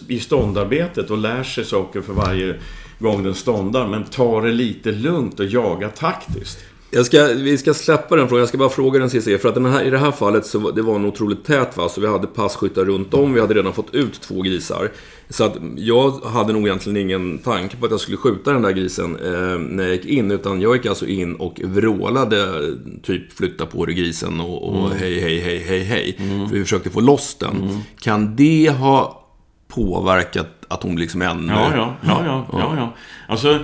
i 0.09 0.21
ståndarbetet 0.21 1.11
och 1.11 1.19
lär 1.19 1.43
sig 1.43 1.65
saker 1.65 2.01
för 2.01 2.13
varje 2.13 2.55
gång 2.99 3.23
den 3.23 3.35
ståndar. 3.35 3.89
Men 3.89 4.05
ta 4.05 4.41
det 4.41 4.53
lite 4.53 4.93
lugnt 4.93 5.41
och 5.41 5.47
jaga 5.47 5.89
taktiskt. 5.89 6.59
Jag 6.91 7.07
ska, 7.07 7.27
vi 7.27 7.59
ska 7.59 7.75
släppa 7.75 8.17
den 8.17 8.29
frågan. 8.29 8.41
Jag 8.41 8.49
ska 8.49 8.59
bara 8.59 8.69
fråga 8.69 9.01
den 9.01 9.11
sista. 9.11 9.39
För 9.39 9.49
att 9.49 9.55
den 9.55 9.67
här, 9.67 9.85
i 9.85 9.91
det 9.91 9.99
här 9.99 10.11
fallet 10.11 10.47
så 10.47 10.71
det 10.71 10.83
var 10.83 10.97
en 10.97 11.05
otroligt 11.05 11.45
tät 11.45 11.77
va? 11.77 11.89
Så 11.89 12.01
vi 12.01 12.07
hade 12.07 12.27
passkyttar 12.27 12.85
runt 12.85 13.15
om. 13.15 13.35
Vi 13.35 13.41
hade 13.41 13.55
redan 13.55 13.73
fått 13.73 13.95
ut 13.95 14.21
två 14.21 14.43
grisar. 14.43 14.91
Så 15.29 15.45
att 15.45 15.57
jag 15.77 16.11
hade 16.11 16.53
nog 16.53 16.67
egentligen 16.67 16.97
ingen 16.97 17.39
tanke 17.39 17.77
på 17.77 17.85
att 17.85 17.91
jag 17.91 18.01
skulle 18.01 18.17
skjuta 18.17 18.53
den 18.53 18.63
där 18.63 18.71
grisen 18.71 19.17
eh, 19.17 19.59
när 19.59 19.85
jag 19.85 19.93
gick 19.93 20.05
in. 20.05 20.31
Utan 20.31 20.61
jag 20.61 20.77
gick 20.77 20.87
alltså 20.87 21.07
in 21.07 21.35
och 21.35 21.61
vrålade 21.65 22.61
typ 23.03 23.33
flytta 23.33 23.67
på 23.67 23.85
dig 23.85 23.95
grisen 23.95 24.41
och, 24.41 24.69
och 24.69 24.87
mm. 24.87 24.99
hej, 24.99 25.21
hej, 25.21 25.41
hej, 25.41 25.59
hej, 25.59 25.83
hej. 25.83 26.17
Mm. 26.19 26.49
För 26.49 26.57
vi 26.57 26.63
försökte 26.63 26.91
få 26.91 27.01
loss 27.01 27.37
den. 27.41 27.57
Mm. 27.57 27.79
Kan 28.01 28.37
det 28.37 28.71
ha 28.71 29.25
påverkat 29.69 30.49
att 30.69 30.83
hon 30.83 30.97
liksom 30.97 31.23
ännu... 31.23 31.53
Ja, 31.53 31.71
ja, 31.75 31.97
ja, 32.03 32.23
ja, 32.25 32.47
ja. 32.53 32.75
ja. 32.77 32.95
Alltså... 33.29 33.59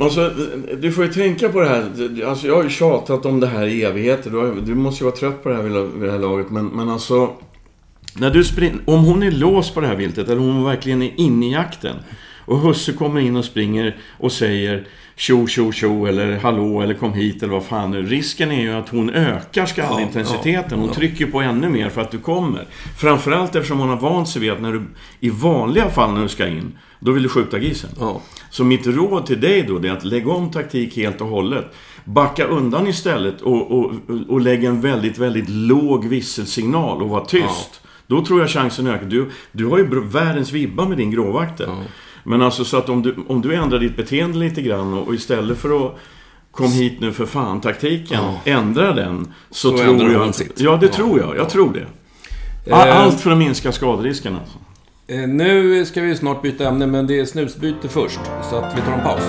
Alltså, 0.00 0.32
du 0.78 0.92
får 0.92 1.04
ju 1.04 1.12
tänka 1.12 1.48
på 1.48 1.60
det 1.60 1.68
här. 1.68 1.82
Alltså, 2.26 2.46
jag 2.46 2.56
har 2.56 2.62
ju 2.62 2.70
tjatat 2.70 3.26
om 3.26 3.40
det 3.40 3.46
här 3.46 3.66
i 3.66 3.82
evigheter. 3.82 4.30
Du, 4.30 4.60
du 4.60 4.74
måste 4.74 5.04
ju 5.04 5.10
vara 5.10 5.16
trött 5.16 5.42
på 5.42 5.48
det 5.48 5.54
här 5.54 5.62
vid 5.62 6.02
det 6.02 6.10
här 6.10 6.18
laget. 6.18 6.50
Men, 6.50 6.66
men 6.66 6.88
alltså... 6.88 7.30
När 8.16 8.30
du 8.30 8.44
spring, 8.44 8.80
om 8.84 9.04
hon 9.04 9.22
är 9.22 9.30
låst 9.30 9.74
på 9.74 9.80
det 9.80 9.86
här 9.86 9.96
viltet, 9.96 10.28
eller 10.28 10.40
om 10.40 10.54
hon 10.54 10.64
verkligen 10.64 11.02
är 11.02 11.20
inne 11.20 11.46
i 11.46 11.52
jakten. 11.52 11.96
Och 12.46 12.58
husse 12.58 12.92
kommer 12.92 13.20
in 13.20 13.36
och 13.36 13.44
springer 13.44 13.96
och 14.18 14.32
säger 14.32 14.86
tjo, 15.16 15.46
tjo, 15.46 15.72
tjo 15.72 16.06
eller 16.06 16.36
hallå 16.38 16.80
eller 16.82 16.94
kom 16.94 17.12
hit 17.12 17.42
eller 17.42 17.52
vad 17.52 17.64
fan 17.64 17.90
nu. 17.90 18.02
Risken 18.02 18.52
är 18.52 18.60
ju 18.60 18.72
att 18.72 18.88
hon 18.88 19.10
ökar 19.10 19.66
skallintensiteten. 19.66 20.78
Hon 20.78 20.92
trycker 20.92 21.26
på 21.26 21.40
ännu 21.40 21.68
mer 21.68 21.88
för 21.88 22.00
att 22.00 22.10
du 22.10 22.18
kommer. 22.18 22.66
Framförallt 22.98 23.54
eftersom 23.54 23.78
hon 23.78 23.88
har 23.88 23.96
vant 23.96 24.28
sig 24.28 24.42
vid 24.42 24.52
att 24.52 24.60
när 24.60 24.72
du 24.72 24.82
i 25.20 25.30
vanliga 25.30 25.90
fall 25.90 26.14
när 26.14 26.22
du 26.22 26.28
ska 26.28 26.46
in, 26.46 26.78
då 27.00 27.12
vill 27.12 27.22
du 27.22 27.28
skjuta 27.28 27.58
grisen. 27.58 27.90
Så 28.54 28.64
mitt 28.64 28.86
råd 28.86 29.26
till 29.26 29.40
dig 29.40 29.62
då 29.62 29.76
är 29.76 29.90
att 29.90 30.04
lägga 30.04 30.32
om 30.32 30.50
taktik 30.50 30.96
helt 30.96 31.20
och 31.20 31.26
hållet. 31.26 31.64
Backa 32.04 32.44
undan 32.44 32.86
istället 32.86 33.40
och, 33.40 33.70
och, 33.70 33.92
och 34.28 34.40
lägg 34.40 34.64
en 34.64 34.80
väldigt, 34.80 35.18
väldigt 35.18 35.48
låg 35.48 36.08
visselsignal 36.08 37.02
och 37.02 37.08
var 37.08 37.24
tyst. 37.24 37.80
Ja. 37.82 37.88
Då 38.06 38.24
tror 38.24 38.40
jag 38.40 38.50
chansen 38.50 38.86
ökar. 38.86 39.06
Du, 39.06 39.30
du 39.52 39.66
har 39.66 39.78
ju 39.78 40.00
världens 40.00 40.52
vibba 40.52 40.88
med 40.88 40.98
din 40.98 41.10
gråvakter. 41.10 41.64
Ja. 41.68 41.76
Men 42.24 42.42
alltså 42.42 42.64
så 42.64 42.76
att 42.76 42.88
om 42.88 43.02
du, 43.02 43.16
om 43.28 43.40
du 43.40 43.54
ändrar 43.54 43.78
ditt 43.78 43.96
beteende 43.96 44.38
lite 44.38 44.62
grann 44.62 44.94
och, 44.94 45.08
och 45.08 45.14
istället 45.14 45.58
för 45.58 45.86
att 45.86 45.98
Kom 46.50 46.72
hit 46.72 47.00
nu 47.00 47.12
för 47.12 47.26
fan 47.26 47.60
taktiken, 47.60 48.20
ja. 48.22 48.40
ändra 48.52 48.92
den. 48.92 49.32
Så, 49.50 49.70
så 49.70 49.84
tror 49.84 50.12
jag... 50.12 50.34
Sitt. 50.34 50.60
Ja, 50.60 50.76
det 50.76 50.86
ja. 50.86 50.92
tror 50.92 51.20
jag. 51.20 51.36
Jag 51.36 51.50
tror 51.50 51.72
det. 51.72 51.86
Eh. 52.70 53.02
Allt 53.02 53.20
för 53.20 53.30
att 53.30 53.38
minska 53.38 53.72
skaderisken 53.72 54.36
alltså. 54.36 54.58
Eh, 55.06 55.28
nu 55.28 55.84
ska 55.84 56.00
vi 56.00 56.16
snart 56.16 56.42
byta 56.42 56.68
ämne, 56.68 56.86
men 56.86 57.06
det 57.06 57.20
är 57.20 57.24
snusbyte 57.24 57.88
först. 57.88 58.20
Så 58.50 58.56
att 58.56 58.78
vi 58.78 58.80
tar 58.80 58.92
en 58.92 59.00
paus. 59.00 59.22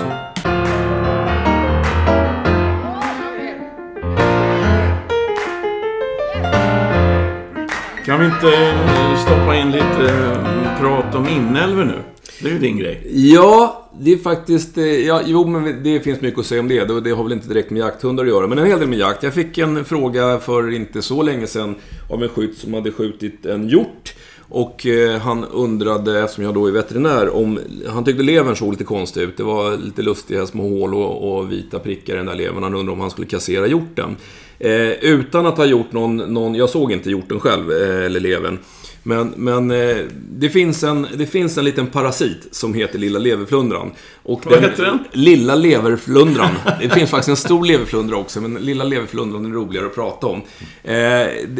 Kan 8.06 8.20
vi 8.20 8.26
inte 8.26 8.56
eh, 8.56 9.18
stoppa 9.26 9.56
in 9.56 9.70
lite 9.70 10.12
eh, 10.12 10.80
prat 10.80 11.14
om 11.14 11.28
inälvor 11.28 11.84
nu? 11.84 11.98
Det 12.42 12.48
är 12.48 12.52
ju 12.52 12.58
din 12.58 12.78
grej. 12.78 13.02
Ja, 13.34 13.90
det 14.00 14.12
är 14.12 14.16
faktiskt... 14.18 14.76
Ja, 15.06 15.20
jo, 15.24 15.46
men 15.46 15.82
det 15.82 16.00
finns 16.00 16.20
mycket 16.20 16.40
att 16.40 16.46
säga 16.46 16.60
om 16.60 16.68
det. 16.68 17.00
Det 17.00 17.10
har 17.10 17.22
väl 17.22 17.32
inte 17.32 17.48
direkt 17.48 17.70
med 17.70 17.80
jakthundar 17.80 18.24
att 18.24 18.30
göra, 18.30 18.46
men 18.46 18.58
en 18.58 18.66
hel 18.66 18.78
del 18.78 18.88
med 18.88 18.98
jakt. 18.98 19.22
Jag 19.22 19.34
fick 19.34 19.58
en 19.58 19.84
fråga 19.84 20.38
för 20.38 20.72
inte 20.72 21.02
så 21.02 21.22
länge 21.22 21.46
sedan 21.46 21.74
av 22.10 22.22
en 22.22 22.28
skytt 22.28 22.58
som 22.58 22.74
hade 22.74 22.92
skjutit 22.92 23.46
en 23.46 23.68
hjort. 23.68 24.14
Och 24.48 24.86
eh, 24.86 25.20
han 25.20 25.44
undrade, 25.44 26.20
eftersom 26.20 26.44
jag 26.44 26.54
då 26.54 26.66
är 26.66 26.72
veterinär, 26.72 27.36
om... 27.36 27.58
Han 27.88 28.04
tyckte 28.04 28.22
levern 28.22 28.56
såg 28.56 28.72
lite 28.72 28.84
konstig 28.84 29.20
ut. 29.20 29.36
Det 29.36 29.42
var 29.42 29.76
lite 29.76 30.02
lustiga 30.02 30.46
små 30.46 30.68
hål 30.68 30.94
och, 30.94 31.38
och 31.38 31.52
vita 31.52 31.78
prickar 31.78 32.14
i 32.14 32.16
den 32.16 32.26
där 32.26 32.34
levern. 32.34 32.62
Han 32.62 32.74
undrade 32.74 32.92
om 32.92 33.00
han 33.00 33.10
skulle 33.10 33.26
kassera 33.26 33.66
hjorten. 33.66 34.16
Eh, 34.58 34.90
utan 34.90 35.46
att 35.46 35.56
ha 35.56 35.64
gjort 35.64 35.92
någon, 35.92 36.16
någon, 36.16 36.54
jag 36.54 36.70
såg 36.70 36.92
inte 36.92 37.10
hjorten 37.10 37.40
själv, 37.40 37.72
eh, 37.72 38.04
eller 38.04 38.20
levern. 38.20 38.58
Men, 39.06 39.34
men 39.36 39.70
eh, 39.70 39.96
det, 40.30 40.50
finns 40.50 40.84
en, 40.84 41.06
det 41.16 41.26
finns 41.26 41.58
en 41.58 41.64
liten 41.64 41.86
parasit 41.86 42.48
som 42.50 42.74
heter 42.74 42.98
lilla 42.98 43.18
leverflundran. 43.18 43.90
Och 44.22 44.46
Vad 44.46 44.60
heter 44.60 44.84
den? 44.84 44.98
Lilla 45.12 45.54
leverflundran. 45.54 46.50
Det 46.80 46.90
finns 46.90 47.10
faktiskt 47.10 47.28
en 47.28 47.36
stor 47.36 47.64
leverflundra 47.64 48.16
också, 48.16 48.40
men 48.40 48.54
lilla 48.54 48.84
leverflundran 48.84 49.46
är 49.46 49.50
roligare 49.50 49.86
att 49.86 49.94
prata 49.94 50.26
om. 50.26 50.42
Eh, 50.82 50.92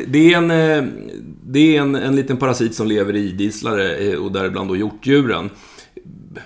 det, 0.07 0.33
är, 0.33 0.37
en, 0.37 0.51
eh, 0.51 0.85
det 1.47 1.77
är 1.77 1.81
en, 1.81 1.95
en 1.95 2.17
liten 2.17 2.37
parasit 2.37 2.75
som 2.75 2.87
lever 2.87 3.17
i 3.17 3.29
idisslare 3.29 4.17
och 4.17 4.33
däribland 4.33 4.69
då 4.69 4.77
hjortdjuren. 4.77 5.51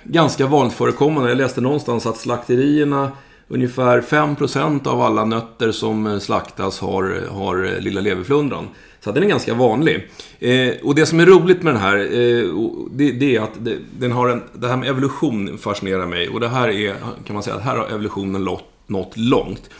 Ganska 0.04 0.46
vanligt 0.46 0.74
förekommande. 0.74 1.28
Jag 1.28 1.38
läste 1.38 1.60
någonstans 1.60 2.06
att 2.06 2.16
slakterierna 2.16 3.12
Ungefär 3.52 4.00
5% 4.00 4.86
av 4.86 5.00
alla 5.00 5.24
nötter 5.24 5.72
som 5.72 6.20
slaktas 6.20 6.80
har, 6.80 7.28
har 7.30 7.80
lilla 7.80 8.00
leverflundran. 8.00 8.68
Så 9.00 9.12
den 9.12 9.22
är 9.22 9.28
ganska 9.28 9.54
vanlig. 9.54 10.08
Eh, 10.38 10.72
och 10.82 10.94
det 10.94 11.06
som 11.06 11.20
är 11.20 11.26
roligt 11.26 11.62
med 11.62 11.74
den 11.74 11.82
här, 11.82 11.96
eh, 11.96 12.54
det, 12.90 13.12
det, 13.12 13.36
är 13.36 13.40
att 13.40 13.64
det, 13.64 13.76
den 13.98 14.12
har 14.12 14.28
en, 14.28 14.42
det 14.54 14.68
här 14.68 14.76
med 14.76 14.88
evolution 14.88 15.58
fascinerar 15.58 16.06
mig. 16.06 16.28
Och 16.28 16.40
det 16.40 16.48
här 16.48 16.68
är, 16.68 16.94
kan 17.26 17.34
man 17.34 17.42
säga, 17.42 17.56
att 17.56 17.62
här 17.62 17.76
har 17.76 17.86
evolutionen 17.86 18.48
nått 18.86 19.12
långt. 19.16 19.70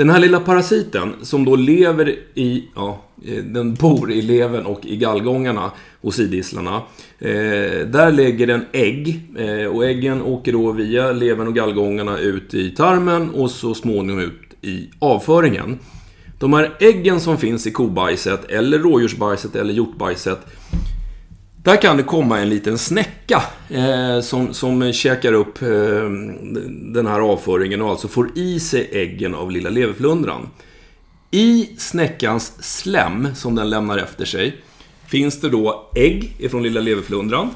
Den 0.00 0.10
här 0.10 0.18
lilla 0.18 0.40
parasiten 0.40 1.14
som 1.22 1.44
då 1.44 1.56
lever 1.56 2.18
i, 2.34 2.64
ja, 2.74 3.02
eh, 3.24 3.44
den 3.44 3.74
bor 3.74 4.12
i 4.12 4.22
levern 4.22 4.66
och 4.66 4.86
i 4.86 4.96
gallgångarna 4.96 5.70
hos 6.02 6.18
idisslarna. 6.18 6.82
Eh, 7.18 7.86
där 7.86 8.12
lägger 8.12 8.46
den 8.46 8.64
ägg 8.72 9.20
eh, 9.38 9.66
och 9.66 9.84
äggen 9.84 10.22
åker 10.22 10.52
då 10.52 10.72
via 10.72 11.12
levern 11.12 11.46
och 11.46 11.54
gallgångarna 11.54 12.18
ut 12.18 12.54
i 12.54 12.70
tarmen 12.70 13.30
och 13.30 13.50
så 13.50 13.74
småningom 13.74 14.20
ut 14.20 14.64
i 14.64 14.90
avföringen. 14.98 15.78
De 16.40 16.52
här 16.52 16.76
äggen 16.80 17.20
som 17.20 17.38
finns 17.38 17.66
i 17.66 17.70
kobajset, 17.70 18.44
eller 18.50 18.78
rådjursbajset 18.78 19.56
eller 19.56 19.74
hjortbajset 19.74 20.38
där 21.62 21.76
kan 21.76 21.96
det 21.96 22.02
komma 22.02 22.38
en 22.38 22.48
liten 22.48 22.78
snäcka 22.78 23.42
eh, 23.68 24.20
som, 24.20 24.54
som 24.54 24.92
käkar 24.92 25.32
upp 25.32 25.62
eh, 25.62 25.68
den 26.92 27.06
här 27.06 27.20
avföringen 27.20 27.82
och 27.82 27.90
alltså 27.90 28.08
får 28.08 28.38
i 28.38 28.60
sig 28.60 28.88
äggen 28.92 29.34
av 29.34 29.50
lilla 29.50 29.70
leverflundran. 29.70 30.48
I 31.30 31.70
snäckans 31.78 32.52
slem 32.60 33.28
som 33.34 33.54
den 33.54 33.70
lämnar 33.70 33.98
efter 33.98 34.24
sig 34.24 34.56
finns 35.06 35.40
det 35.40 35.48
då 35.48 35.90
ägg 35.94 36.36
ifrån 36.38 36.62
lilla 36.62 36.80
leverflundran. 36.80 37.50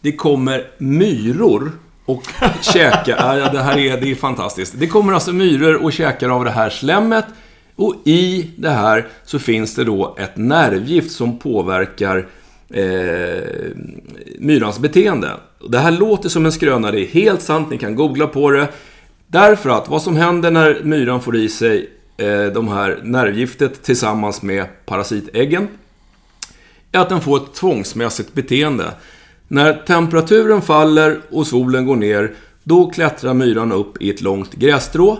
Det 0.00 0.12
kommer 0.12 0.66
myror 0.78 1.72
och 2.04 2.22
käkar. 2.60 3.38
ja, 3.38 3.52
det 3.52 3.62
här 3.62 3.78
är, 3.78 4.00
det 4.00 4.10
är 4.10 4.14
fantastiskt. 4.14 4.74
Det 4.78 4.86
kommer 4.86 5.12
alltså 5.12 5.32
myror 5.32 5.74
och 5.84 5.92
käkar 5.92 6.28
av 6.28 6.44
det 6.44 6.50
här 6.50 6.70
slemmet. 6.70 7.24
Och 7.80 7.94
i 8.04 8.50
det 8.56 8.70
här 8.70 9.08
så 9.24 9.38
finns 9.38 9.74
det 9.74 9.84
då 9.84 10.16
ett 10.18 10.36
nervgift 10.36 11.12
som 11.12 11.38
påverkar 11.38 12.28
eh, 12.70 13.42
myrans 14.38 14.78
beteende. 14.78 15.30
Det 15.68 15.78
här 15.78 15.90
låter 15.90 16.28
som 16.28 16.46
en 16.46 16.52
skröna, 16.52 16.90
det 16.90 17.00
är 17.00 17.06
helt 17.06 17.42
sant, 17.42 17.70
ni 17.70 17.78
kan 17.78 17.94
googla 17.94 18.26
på 18.26 18.50
det. 18.50 18.68
Därför 19.26 19.70
att 19.70 19.88
vad 19.88 20.02
som 20.02 20.16
händer 20.16 20.50
när 20.50 20.80
myran 20.82 21.20
får 21.20 21.36
i 21.36 21.48
sig 21.48 21.90
eh, 22.16 22.44
de 22.44 22.68
här 22.68 23.00
nervgiftet 23.02 23.82
tillsammans 23.82 24.42
med 24.42 24.86
parasitäggen 24.86 25.68
är 26.92 26.98
att 26.98 27.08
den 27.08 27.20
får 27.20 27.36
ett 27.36 27.54
tvångsmässigt 27.54 28.34
beteende. 28.34 28.90
När 29.48 29.74
temperaturen 29.74 30.62
faller 30.62 31.20
och 31.30 31.46
solen 31.46 31.86
går 31.86 31.96
ner, 31.96 32.34
då 32.62 32.90
klättrar 32.90 33.34
myran 33.34 33.72
upp 33.72 34.02
i 34.02 34.10
ett 34.10 34.20
långt 34.20 34.54
grässtrå, 34.54 35.18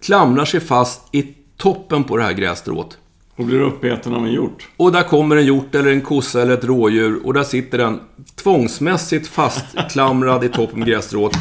klamrar 0.00 0.44
sig 0.44 0.60
fast 0.60 1.02
i 1.12 1.35
toppen 1.56 2.04
på 2.04 2.16
det 2.16 2.22
här 2.22 2.32
grässtrået 2.32 2.98
och 3.36 3.44
blir 3.44 3.60
uppäten 3.60 4.14
av 4.14 4.26
en 4.26 4.32
hjort. 4.32 4.68
Och 4.76 4.92
där 4.92 5.02
kommer 5.02 5.36
en 5.36 5.46
hjort 5.46 5.74
eller 5.74 5.90
en 5.90 6.00
kossa 6.00 6.42
eller 6.42 6.54
ett 6.54 6.64
rådjur 6.64 7.26
och 7.26 7.34
där 7.34 7.44
sitter 7.44 7.78
den 7.78 8.00
tvångsmässigt 8.34 9.28
fastklamrad 9.28 10.44
i 10.44 10.48
toppen 10.48 10.78
med 10.78 10.88
grässtrået. 10.88 11.32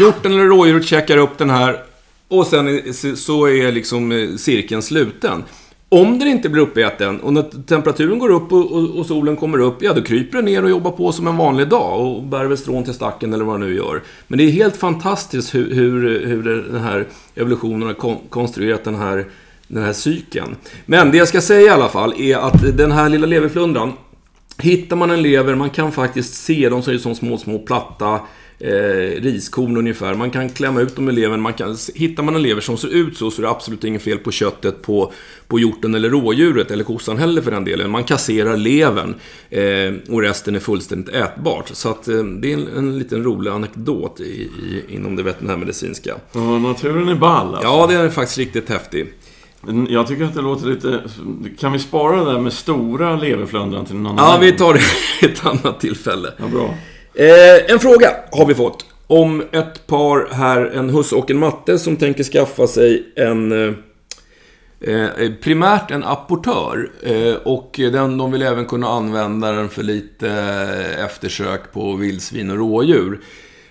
Hjorten 0.00 0.32
eller 0.32 0.44
rådjuret 0.44 0.84
checkar 0.84 1.16
upp 1.16 1.38
den 1.38 1.50
här 1.50 1.82
och 2.28 2.46
sen 2.46 2.94
så 3.16 3.48
är 3.48 3.72
liksom 3.72 4.12
eh, 4.12 4.36
cirkeln 4.36 4.82
sluten. 4.82 5.44
Om 5.92 6.18
den 6.18 6.28
inte 6.28 6.48
blir 6.48 6.62
uppäten 6.62 7.20
och 7.20 7.32
när 7.32 7.42
temperaturen 7.66 8.18
går 8.18 8.30
upp 8.30 8.52
och, 8.52 8.72
och, 8.72 8.98
och, 8.98 9.06
solen 9.06 9.36
kommer 9.36 9.58
upp, 9.58 9.82
ja 9.82 9.92
då 9.92 10.02
kryper 10.02 10.38
den 10.38 10.44
ner 10.44 10.64
och 10.64 10.70
jobbar 10.70 10.90
på 10.90 11.12
som 11.12 11.26
en 11.26 11.36
vanlig 11.36 11.68
dag 11.68 12.00
och 12.00 12.22
bär 12.22 12.44
väl 12.44 12.58
strån 12.58 12.84
till 12.84 12.94
stacken 12.94 13.32
eller 13.32 13.44
vad 13.44 13.60
den 13.60 13.68
nu 13.68 13.76
gör. 13.76 14.02
Men 14.26 14.38
det 14.38 14.44
är 14.44 14.50
helt 14.50 14.76
fantastiskt 14.76 15.54
hur, 15.54 15.74
hur, 15.74 16.26
hur 16.26 16.42
den 16.72 16.80
här 16.82 17.06
evolutionen 17.34 17.82
har 17.82 18.18
konstruerat 18.28 18.84
den 18.84 18.94
här 18.94 19.26
den 19.68 19.84
här 19.84 19.92
cykeln. 19.92 20.56
Men 20.86 21.10
det 21.10 21.18
jag 21.18 21.28
ska 21.28 21.40
säga 21.40 21.60
i 21.60 21.68
alla 21.68 21.88
fall 21.88 22.20
är 22.20 22.36
att 22.36 22.76
den 22.76 22.92
här 22.92 23.08
lilla 23.08 23.26
leverflundran 23.26 23.92
Hittar 24.58 24.96
man 24.96 25.10
en 25.10 25.22
lever, 25.22 25.54
man 25.54 25.70
kan 25.70 25.92
faktiskt 25.92 26.34
se 26.34 26.68
dem 26.68 26.82
som 26.82 26.94
är 26.94 26.98
som 26.98 27.14
små, 27.14 27.38
små 27.38 27.58
platta 27.58 28.20
eh, 28.62 29.22
riskorn 29.22 29.76
ungefär. 29.76 30.14
Man 30.14 30.30
kan 30.30 30.48
klämma 30.48 30.80
ut 30.80 30.96
dem 30.96 31.08
i 31.08 31.12
levern. 31.12 31.40
Man 31.40 31.52
kan, 31.52 31.76
hittar 31.94 32.22
man 32.22 32.34
en 32.34 32.42
lever 32.42 32.60
som 32.60 32.76
ser 32.76 32.88
ut 32.88 33.16
så, 33.16 33.30
så 33.30 33.40
är 33.40 33.42
det 33.42 33.50
absolut 33.50 33.84
inget 33.84 34.02
fel 34.02 34.18
på 34.18 34.30
köttet 34.30 34.82
på, 34.82 35.12
på 35.46 35.58
hjorten 35.58 35.94
eller 35.94 36.10
rådjuret, 36.10 36.70
eller 36.70 36.84
kossan 36.84 37.18
heller 37.18 37.42
för 37.42 37.50
den 37.50 37.64
delen. 37.64 37.90
Man 37.90 38.04
kasserar 38.04 38.56
levern 38.56 39.14
eh, 39.50 40.14
och 40.14 40.22
resten 40.22 40.56
är 40.56 40.60
fullständigt 40.60 41.14
ätbart. 41.14 41.68
Så 41.72 41.88
att, 41.88 42.08
eh, 42.08 42.24
det 42.24 42.52
är 42.52 42.56
en, 42.56 42.68
en 42.76 42.98
liten 42.98 43.24
rolig 43.24 43.50
anekdot 43.50 44.20
i, 44.20 44.24
i, 44.24 44.84
inom 44.88 45.16
det 45.16 45.22
veterinärmedicinska. 45.22 46.14
Ja, 46.32 46.58
naturen 46.58 47.08
är 47.08 47.14
ball 47.14 47.54
alltså. 47.54 47.68
Ja, 47.68 47.86
det 47.86 47.94
är 47.94 48.10
faktiskt 48.10 48.38
riktigt 48.38 48.68
häftig. 48.68 49.12
Jag 49.88 50.06
tycker 50.06 50.24
att 50.24 50.34
det 50.34 50.42
låter 50.42 50.66
lite... 50.66 51.00
Kan 51.58 51.72
vi 51.72 51.78
spara 51.78 52.24
det 52.24 52.32
där 52.32 52.40
med 52.40 52.52
stora 52.52 53.16
leverflundran 53.16 53.84
till 53.84 53.96
någon 53.96 54.18
annan 54.18 54.32
Ja, 54.32 54.38
vi 54.40 54.52
tar 54.52 54.74
det 54.74 55.26
ett 55.26 55.46
annat 55.46 55.80
tillfälle. 55.80 56.28
Ja, 56.38 56.44
bra. 56.46 56.74
Eh, 57.14 57.72
en 57.72 57.78
fråga 57.78 58.16
har 58.30 58.46
vi 58.46 58.54
fått. 58.54 58.86
Om 59.06 59.42
ett 59.52 59.86
par 59.86 60.28
här, 60.32 60.64
en 60.64 60.90
husse 60.90 61.16
och 61.16 61.30
en 61.30 61.38
matte, 61.38 61.78
som 61.78 61.96
tänker 61.96 62.24
skaffa 62.24 62.66
sig 62.66 63.12
en... 63.16 63.52
Eh, 63.52 63.74
eh 64.80 65.32
primärt 65.42 65.90
en 65.90 66.04
apportör. 66.04 66.90
Eh, 67.02 67.34
och 67.34 67.70
den, 67.76 68.18
de 68.18 68.32
vill 68.32 68.42
även 68.42 68.66
kunna 68.66 68.88
använda 68.88 69.52
den 69.52 69.68
för 69.68 69.82
lite 69.82 70.28
eh, 70.28 71.04
eftersök 71.04 71.72
på 71.72 71.96
vildsvin 71.96 72.50
och 72.50 72.56
rådjur. 72.56 73.20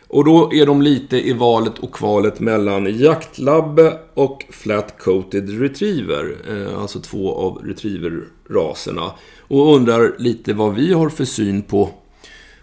Och 0.08 0.26
då 0.26 0.54
är 0.54 0.66
de 0.66 0.82
lite 0.82 1.28
i 1.28 1.34
valet 1.34 1.80
och 1.80 1.92
kvalet 1.92 2.40
mellan 2.40 3.00
jaktlabbe 3.00 3.94
och 4.14 4.46
flat-coated 4.50 5.60
retriever. 5.60 6.36
Eh, 6.50 6.82
alltså 6.82 7.00
två 7.00 7.36
av 7.36 7.62
retriever-raserna. 7.66 9.12
Och 9.40 9.76
undrar 9.76 10.16
lite 10.18 10.54
vad 10.54 10.76
vi 10.76 10.94
har 10.94 11.10
för 11.10 11.26
syn 11.26 11.62
på 11.62 11.90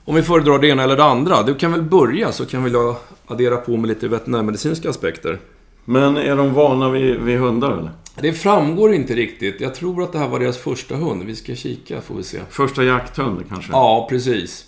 om 0.08 0.14
vi 0.14 0.22
föredrar 0.22 0.58
det 0.58 0.68
ena 0.68 0.82
eller 0.82 0.96
det 0.96 1.04
andra. 1.04 1.42
Du 1.42 1.54
kan 1.54 1.72
väl 1.72 1.82
börja 1.82 2.32
så 2.32 2.46
kan 2.46 2.64
vi 2.64 2.94
addera 3.26 3.56
på 3.56 3.76
med 3.76 3.88
lite 3.88 4.08
veterinärmedicinska 4.08 4.90
aspekter. 4.90 5.38
Men 5.84 6.16
är 6.16 6.36
de 6.36 6.54
vana 6.54 6.90
vid, 6.90 7.16
vid 7.20 7.38
hundar 7.38 7.72
eller? 7.72 7.90
Det 8.20 8.32
framgår 8.32 8.94
inte 8.94 9.14
riktigt. 9.14 9.60
Jag 9.60 9.74
tror 9.74 10.02
att 10.02 10.12
det 10.12 10.18
här 10.18 10.28
var 10.28 10.40
deras 10.40 10.58
första 10.58 10.96
hund. 10.96 11.22
Vi 11.22 11.36
ska 11.36 11.54
kika 11.54 12.00
får 12.00 12.14
vi 12.14 12.22
se. 12.22 12.40
Första 12.50 12.84
jakthund 12.84 13.44
kanske? 13.48 13.72
Ja, 13.72 14.06
precis. 14.10 14.66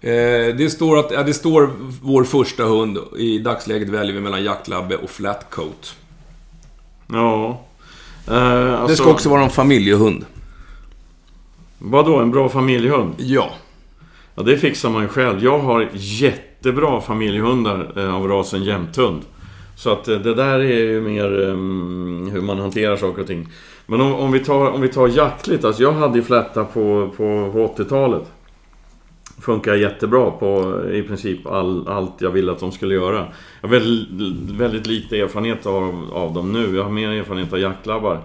Eh, 0.00 0.10
det, 0.56 0.72
står 0.72 0.98
att, 0.98 1.10
ja, 1.10 1.22
det 1.22 1.34
står 1.34 1.70
vår 2.02 2.24
första 2.24 2.64
hund. 2.64 2.98
I 3.18 3.38
dagsläget 3.38 3.88
väljer 3.88 4.14
vi 4.14 4.20
mellan 4.20 4.44
jaktlabbe 4.44 4.96
och 4.96 5.10
flatcoat. 5.10 5.96
Ja. 7.06 7.60
Eh, 8.28 8.72
alltså, 8.72 8.86
det 8.86 8.96
ska 8.96 9.10
också 9.10 9.28
vara 9.28 9.42
en 9.42 9.50
familjehund. 9.50 10.24
Vadå, 11.78 12.18
en 12.18 12.30
bra 12.30 12.48
familjehund? 12.48 13.14
Ja. 13.18 13.50
Ja, 14.42 14.46
det 14.46 14.56
fixar 14.56 14.90
man 14.90 15.02
ju 15.02 15.08
själv. 15.08 15.44
Jag 15.44 15.58
har 15.58 15.88
jättebra 15.94 17.00
familjehundar 17.00 17.92
eh, 17.96 18.14
av 18.14 18.28
rasen 18.28 18.64
jämthund. 18.64 19.22
Så 19.76 19.92
att 19.92 20.08
eh, 20.08 20.18
det 20.18 20.34
där 20.34 20.58
är 20.58 20.78
ju 20.78 21.00
mer 21.00 21.40
um, 21.40 22.30
hur 22.32 22.40
man 22.40 22.58
hanterar 22.58 22.96
saker 22.96 23.20
och 23.20 23.26
ting. 23.26 23.48
Men 23.86 24.00
om, 24.00 24.14
om, 24.14 24.32
vi, 24.32 24.40
tar, 24.40 24.70
om 24.70 24.80
vi 24.80 24.88
tar 24.88 25.08
jaktligt, 25.08 25.64
alltså 25.64 25.82
jag 25.82 25.92
hade 25.92 26.18
ju 26.18 26.24
flätta 26.24 26.64
på, 26.64 27.10
på 27.16 27.22
80-talet 27.76 28.22
funkar 29.40 29.74
jättebra 29.74 30.30
på 30.30 30.80
eh, 30.84 30.96
i 30.98 31.02
princip 31.02 31.46
all, 31.46 31.88
allt 31.88 32.20
jag 32.20 32.30
ville 32.30 32.52
att 32.52 32.60
de 32.60 32.72
skulle 32.72 32.94
göra. 32.94 33.26
Jag 33.60 33.68
har 33.68 33.78
väldigt, 33.78 34.50
väldigt 34.50 34.86
lite 34.86 35.18
erfarenhet 35.20 35.66
av, 35.66 36.10
av 36.12 36.34
dem 36.34 36.52
nu. 36.52 36.76
Jag 36.76 36.84
har 36.84 36.90
mer 36.90 37.10
erfarenhet 37.10 37.52
av 37.52 37.58
jaktlabbar. 37.58 38.20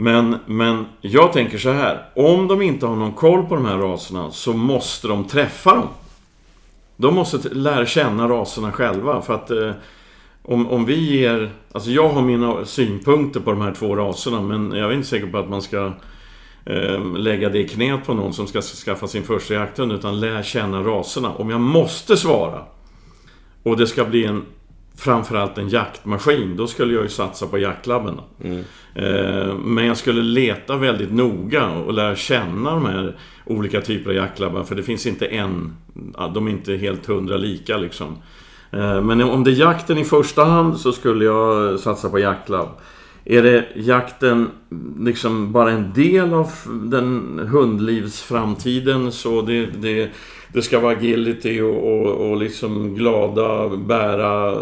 Men, 0.00 0.36
men 0.46 0.86
jag 1.00 1.32
tänker 1.32 1.58
så 1.58 1.70
här. 1.70 2.04
Om 2.14 2.48
de 2.48 2.62
inte 2.62 2.86
har 2.86 2.96
någon 2.96 3.12
koll 3.12 3.46
på 3.46 3.54
de 3.54 3.64
här 3.64 3.78
raserna 3.78 4.30
så 4.30 4.52
måste 4.52 5.08
de 5.08 5.24
träffa 5.24 5.74
dem. 5.74 5.88
De 6.96 7.14
måste 7.14 7.48
lära 7.48 7.86
känna 7.86 8.28
raserna 8.28 8.72
själva. 8.72 9.22
För 9.22 9.34
att 9.34 9.50
eh, 9.50 9.70
om, 10.42 10.68
om 10.68 10.84
vi 10.84 11.18
ger... 11.18 11.50
Alltså 11.72 11.90
jag 11.90 12.08
har 12.08 12.22
mina 12.22 12.64
synpunkter 12.64 13.40
på 13.40 13.50
de 13.50 13.60
här 13.60 13.74
två 13.74 13.96
raserna 13.96 14.40
men 14.40 14.72
jag 14.72 14.90
är 14.90 14.94
inte 14.94 15.08
säker 15.08 15.26
på 15.26 15.38
att 15.38 15.48
man 15.48 15.62
ska 15.62 15.92
eh, 16.64 17.16
lägga 17.16 17.48
det 17.48 17.58
i 17.58 17.68
knät 17.68 18.06
på 18.06 18.14
någon 18.14 18.32
som 18.32 18.46
ska 18.46 18.62
skaffa 18.62 19.06
sin 19.06 19.22
första 19.22 19.54
jakthund 19.54 19.92
utan 19.92 20.20
lär 20.20 20.42
känna 20.42 20.82
raserna. 20.82 21.32
Om 21.34 21.50
jag 21.50 21.60
måste 21.60 22.16
svara 22.16 22.62
och 23.62 23.76
det 23.76 23.86
ska 23.86 24.04
bli 24.04 24.24
en 24.24 24.42
framförallt 24.98 25.58
en 25.58 25.68
jaktmaskin, 25.68 26.56
då 26.56 26.66
skulle 26.66 26.94
jag 26.94 27.02
ju 27.02 27.08
satsa 27.08 27.46
på 27.46 27.58
jaktlabben. 27.58 28.20
Mm. 28.44 28.64
Eh, 28.94 29.54
men 29.54 29.86
jag 29.86 29.96
skulle 29.96 30.22
leta 30.22 30.76
väldigt 30.76 31.12
noga 31.12 31.68
och 31.68 31.92
lära 31.92 32.16
känna 32.16 32.70
de 32.70 32.86
här 32.86 33.16
olika 33.44 33.80
typer 33.80 34.10
av 34.10 34.16
jaktlabbar. 34.16 34.64
För 34.64 34.74
det 34.74 34.82
finns 34.82 35.06
inte 35.06 35.26
en, 35.26 35.76
de 36.34 36.46
är 36.46 36.50
inte 36.50 36.76
helt 36.76 37.06
hundra 37.06 37.36
lika 37.36 37.76
liksom. 37.76 38.16
Eh, 38.70 39.00
men 39.00 39.20
om 39.20 39.44
det 39.44 39.50
är 39.50 39.54
jakten 39.54 39.98
i 39.98 40.04
första 40.04 40.44
hand 40.44 40.80
så 40.80 40.92
skulle 40.92 41.24
jag 41.24 41.80
satsa 41.80 42.08
på 42.10 42.18
jaktlabb. 42.18 42.68
Är 43.24 43.42
det 43.42 43.66
jakten 43.74 44.50
liksom 44.98 45.52
bara 45.52 45.70
en 45.70 45.92
del 45.92 46.34
av 46.34 46.50
den 46.66 47.38
hundlivsframtiden 47.52 49.12
så 49.12 49.42
det, 49.42 49.66
det, 49.66 50.10
det 50.52 50.62
ska 50.62 50.80
vara 50.80 50.92
agility 50.92 51.60
och, 51.60 51.92
och, 51.92 52.30
och 52.30 52.36
liksom 52.36 52.94
glada, 52.94 53.68
bära 53.68 54.58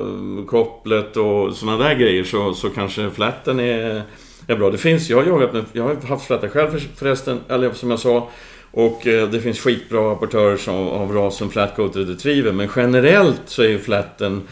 kopplet 0.46 1.16
och 1.16 1.52
sådana 1.52 1.84
där 1.84 1.94
grejer 1.94 2.24
så, 2.24 2.54
så 2.54 2.70
kanske 2.70 3.10
flatten 3.10 3.60
är, 3.60 4.02
är 4.46 4.56
bra. 4.56 4.70
Det 4.70 4.78
finns, 4.78 5.10
jag 5.10 5.16
har 5.16 5.24
jagat 5.24 5.52
med, 5.52 5.64
jag 5.72 5.82
har 5.82 6.08
haft 6.08 6.26
flatter 6.26 6.48
själv 6.48 6.88
förresten, 6.96 7.40
eller 7.48 7.72
som 7.72 7.90
jag 7.90 7.98
sa. 7.98 8.30
Och 8.70 9.06
eh, 9.06 9.30
det 9.30 9.40
finns 9.40 9.60
skitbra 9.60 10.12
apportörer 10.12 10.68
av, 10.68 10.88
av 10.88 11.12
rasen 11.12 11.50
Flatcoated 11.50 12.08
Retriever. 12.08 12.52
Men 12.52 12.68
generellt 12.76 13.42
så 13.46 13.62
är 13.62 13.68
ju 13.68 13.78
flatten 13.78 14.42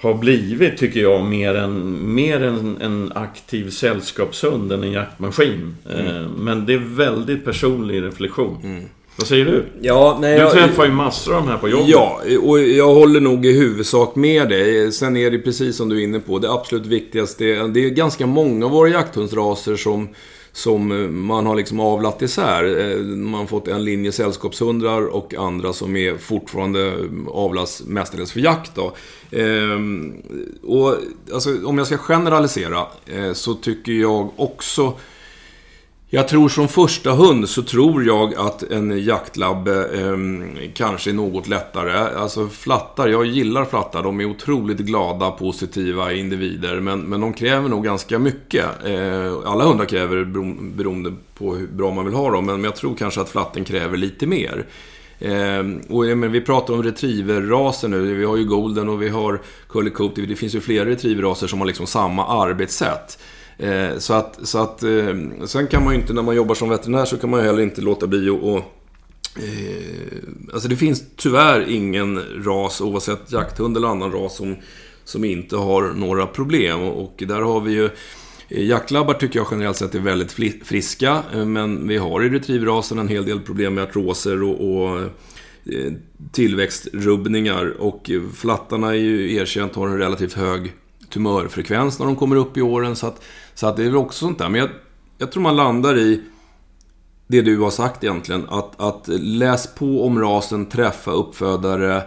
har 0.00 0.14
blivit, 0.14 0.76
tycker 0.76 1.00
jag, 1.00 1.24
mer 1.24 1.54
en, 1.54 2.14
mer 2.14 2.42
en, 2.42 2.80
en 2.80 3.12
aktiv 3.14 3.70
sällskapshund 3.70 4.72
än 4.72 4.82
en 4.82 4.92
jaktmaskin. 4.92 5.76
Mm. 5.90 6.06
Eh, 6.06 6.28
men 6.28 6.66
det 6.66 6.74
är 6.74 6.78
väldigt 6.78 7.44
personlig 7.44 8.02
reflektion. 8.02 8.60
Mm. 8.62 8.84
Vad 9.18 9.26
säger 9.26 9.44
du? 9.44 9.64
Ja, 9.80 10.18
nej, 10.20 10.34
du 10.34 10.40
jag, 10.40 10.52
träffar 10.52 10.84
ju 10.84 10.92
massor 10.92 11.34
av 11.34 11.42
de 11.42 11.48
här 11.50 11.58
på 11.58 11.68
jobbet. 11.68 11.88
Ja, 11.88 12.20
och 12.42 12.60
jag 12.60 12.94
håller 12.94 13.20
nog 13.20 13.46
i 13.46 13.52
huvudsak 13.52 14.16
med 14.16 14.48
dig. 14.48 14.92
Sen 14.92 15.16
är 15.16 15.30
det 15.30 15.38
precis 15.38 15.76
som 15.76 15.88
du 15.88 16.00
är 16.00 16.04
inne 16.04 16.20
på, 16.20 16.38
det 16.38 16.52
absolut 16.52 16.86
viktigaste, 16.86 17.44
det 17.44 17.84
är 17.84 17.90
ganska 17.90 18.26
många 18.26 18.66
av 18.66 18.72
våra 18.72 18.88
jakthundsraser 18.88 19.76
som 19.76 20.08
som 20.52 20.92
eh, 20.92 21.08
man 21.08 21.46
har 21.46 21.56
liksom 21.56 21.80
avlat 21.80 22.22
isär. 22.22 22.90
Eh, 22.90 22.96
man 23.04 23.40
har 23.40 23.46
fått 23.46 23.68
en 23.68 23.84
linje 23.84 24.12
sällskapshundar 24.12 25.06
och 25.06 25.34
andra 25.34 25.72
som 25.72 25.96
är 25.96 26.18
fortfarande 26.18 26.94
avlas 27.28 27.82
mestadels 27.86 28.32
för 28.32 28.40
jakt. 28.40 28.74
Då. 28.74 28.92
Ehm, 29.30 30.14
och 30.62 30.94
alltså, 31.32 31.66
om 31.66 31.78
jag 31.78 31.86
ska 31.86 31.98
generalisera 31.98 32.86
eh, 33.06 33.32
så 33.32 33.54
tycker 33.54 33.92
jag 33.92 34.30
också 34.36 34.94
jag 36.10 36.28
tror 36.28 36.48
som 36.48 36.68
första 36.68 37.12
hund 37.12 37.48
så 37.48 37.62
tror 37.62 38.04
jag 38.04 38.34
att 38.34 38.62
en 38.62 39.04
jaktlabbe 39.04 39.88
eh, 40.00 40.16
kanske 40.74 41.10
är 41.10 41.14
något 41.14 41.48
lättare. 41.48 41.98
Alltså 42.20 42.48
flattar, 42.48 43.08
jag 43.08 43.26
gillar 43.26 43.64
flattar. 43.64 44.02
De 44.02 44.20
är 44.20 44.24
otroligt 44.24 44.78
glada, 44.78 45.30
positiva 45.30 46.12
individer. 46.12 46.80
Men, 46.80 47.00
men 47.00 47.20
de 47.20 47.32
kräver 47.32 47.68
nog 47.68 47.84
ganska 47.84 48.18
mycket. 48.18 48.64
Eh, 48.84 49.36
alla 49.44 49.64
hundar 49.64 49.84
kräver 49.84 50.24
beroende 50.76 51.14
på 51.38 51.54
hur 51.54 51.66
bra 51.66 51.90
man 51.90 52.04
vill 52.04 52.14
ha 52.14 52.30
dem. 52.30 52.46
Men 52.46 52.64
jag 52.64 52.76
tror 52.76 52.94
kanske 52.94 53.20
att 53.20 53.28
flatten 53.28 53.64
kräver 53.64 53.96
lite 53.96 54.26
mer. 54.26 54.66
Eh, 55.18 55.66
och, 55.88 56.04
men 56.04 56.32
vi 56.32 56.40
pratar 56.40 56.74
om 56.74 56.82
retrieverraser 56.82 57.88
nu. 57.88 58.14
Vi 58.14 58.24
har 58.24 58.36
ju 58.36 58.44
golden 58.44 58.88
och 58.88 59.02
vi 59.02 59.08
har 59.08 59.40
curly 59.68 59.90
coat. 59.90 60.14
Det 60.14 60.36
finns 60.36 60.54
ju 60.54 60.60
flera 60.60 60.88
retrieverraser 60.88 61.46
som 61.46 61.58
har 61.58 61.66
liksom 61.66 61.86
samma 61.86 62.26
arbetssätt. 62.26 63.18
Eh, 63.58 63.98
så 63.98 64.14
att, 64.14 64.38
så 64.42 64.58
att 64.58 64.82
eh, 64.82 65.16
sen 65.46 65.66
kan 65.66 65.84
man 65.84 65.94
ju 65.94 66.00
inte, 66.00 66.12
när 66.12 66.22
man 66.22 66.36
jobbar 66.36 66.54
som 66.54 66.68
veterinär, 66.68 67.04
så 67.04 67.16
kan 67.16 67.30
man 67.30 67.40
ju 67.40 67.46
heller 67.46 67.62
inte 67.62 67.80
låta 67.80 68.06
bli 68.06 68.28
att 68.30 68.64
eh, 69.36 70.18
Alltså 70.52 70.68
det 70.68 70.76
finns 70.76 71.04
tyvärr 71.16 71.70
ingen 71.70 72.20
ras, 72.44 72.80
oavsett 72.80 73.32
jakthund 73.32 73.76
eller 73.76 73.88
annan 73.88 74.12
ras, 74.12 74.36
som, 74.36 74.56
som 75.04 75.24
inte 75.24 75.56
har 75.56 75.82
några 75.82 76.26
problem. 76.26 76.80
Och 76.80 77.22
där 77.26 77.40
har 77.40 77.60
vi 77.60 77.72
ju 77.72 77.84
eh, 78.48 78.64
Jaktlabbar 78.64 79.14
tycker 79.14 79.38
jag 79.38 79.48
generellt 79.50 79.76
sett 79.76 79.94
är 79.94 80.00
väldigt 80.00 80.32
friska, 80.66 81.22
eh, 81.34 81.44
men 81.44 81.88
vi 81.88 81.96
har 81.96 82.24
i 82.24 82.28
retrieverrasen 82.28 82.98
en 82.98 83.08
hel 83.08 83.24
del 83.24 83.40
problem 83.40 83.74
med 83.74 83.84
artroser 83.84 84.42
och, 84.42 84.74
och 84.74 85.00
eh, 85.00 85.92
tillväxtrubbningar. 86.32 87.80
Och 87.80 88.10
flattarna 88.34 88.88
är 88.88 88.98
ju 88.98 89.34
erkänt 89.34 89.74
har 89.74 89.88
en 89.88 89.98
relativt 89.98 90.32
hög 90.32 90.72
tumörfrekvens 91.10 91.98
när 91.98 92.06
de 92.06 92.16
kommer 92.16 92.36
upp 92.36 92.56
i 92.56 92.62
åren. 92.62 92.96
Så 92.96 93.06
att, 93.06 93.22
så 93.54 93.66
att 93.66 93.76
det 93.76 93.82
är 93.82 93.86
väl 93.86 93.96
också 93.96 94.18
sånt 94.18 94.38
där. 94.38 94.48
Men 94.48 94.60
jag, 94.60 94.70
jag 95.18 95.32
tror 95.32 95.42
man 95.42 95.56
landar 95.56 95.98
i 95.98 96.22
det 97.26 97.42
du 97.42 97.58
har 97.58 97.70
sagt 97.70 98.04
egentligen. 98.04 98.46
Att, 98.48 98.80
att 98.80 99.08
läs 99.08 99.74
på 99.74 100.06
om 100.06 100.20
rasen, 100.20 100.66
träffa 100.66 101.10
uppfödare, 101.10 102.02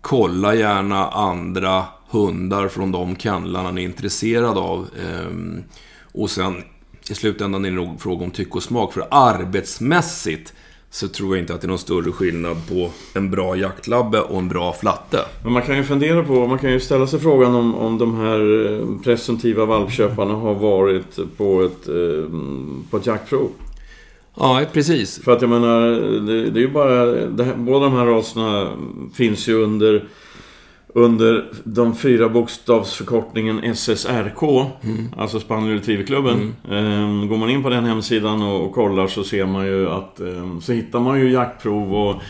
kolla 0.00 0.54
gärna 0.54 1.08
andra 1.08 1.84
hundar 2.10 2.68
från 2.68 2.92
de 2.92 3.16
kennlarna 3.16 3.70
ni 3.70 3.80
är 3.82 3.86
intresserad 3.86 4.58
av. 4.58 4.88
Ehm, 5.06 5.64
och 6.12 6.30
sen 6.30 6.62
i 7.10 7.14
slutändan 7.14 7.64
är 7.64 7.70
det 7.70 7.76
nog 7.76 8.00
fråga 8.00 8.24
om 8.24 8.30
tycke 8.30 8.52
och 8.52 8.62
smak. 8.62 8.92
För 8.92 9.06
arbetsmässigt 9.10 10.54
så 10.92 11.08
tror 11.08 11.36
jag 11.36 11.42
inte 11.42 11.54
att 11.54 11.60
det 11.60 11.66
är 11.66 11.68
någon 11.68 11.78
större 11.78 12.12
skillnad 12.12 12.56
på 12.68 12.90
en 13.14 13.30
bra 13.30 13.56
jaktlabbe 13.56 14.20
och 14.20 14.38
en 14.38 14.48
bra 14.48 14.72
flatte. 14.72 15.18
Men 15.42 15.52
man 15.52 15.62
kan 15.62 15.76
ju 15.76 15.84
fundera 15.84 16.22
på, 16.22 16.46
man 16.46 16.58
kan 16.58 16.72
ju 16.72 16.80
ställa 16.80 17.06
sig 17.06 17.20
frågan 17.20 17.54
om, 17.54 17.74
om 17.74 17.98
de 17.98 18.16
här 18.16 18.66
eh, 18.66 19.02
presumtiva 19.04 19.64
valpköparna 19.64 20.34
har 20.34 20.54
varit 20.54 21.18
på 21.36 21.62
ett, 21.62 21.88
eh, 21.88 22.30
på 22.90 22.96
ett 22.96 23.06
jaktprov. 23.06 23.50
Ja, 24.34 24.64
precis. 24.72 25.18
För 25.24 25.32
att 25.32 25.40
jag 25.40 25.50
menar, 25.50 25.80
det, 26.26 26.50
det 26.50 26.58
är 26.58 26.62
ju 26.62 26.70
bara... 26.70 26.96
Här, 27.44 27.54
båda 27.56 27.84
de 27.84 27.92
här 27.92 28.06
raserna 28.06 28.72
finns 29.14 29.48
ju 29.48 29.54
under 29.54 30.04
under 30.94 31.44
de 31.64 31.96
fyra 31.96 32.28
bokstavsförkortningen 32.28 33.74
SSRK, 33.74 34.42
mm. 34.42 35.14
alltså 35.16 35.40
Spaniel 35.40 35.74
Retrieverklubben. 35.74 36.54
Mm. 36.68 36.84
Ehm, 36.84 37.28
går 37.28 37.36
man 37.36 37.50
in 37.50 37.62
på 37.62 37.68
den 37.68 37.84
hemsidan 37.84 38.42
och, 38.42 38.66
och 38.66 38.72
kollar 38.72 39.06
så 39.06 39.24
ser 39.24 39.46
man 39.46 39.66
ju 39.66 39.90
att 39.90 40.20
ehm, 40.20 40.60
så 40.60 40.72
hittar 40.72 41.00
man 41.00 41.20
ju 41.20 41.32
jaktprov 41.32 41.94
och 41.94 42.22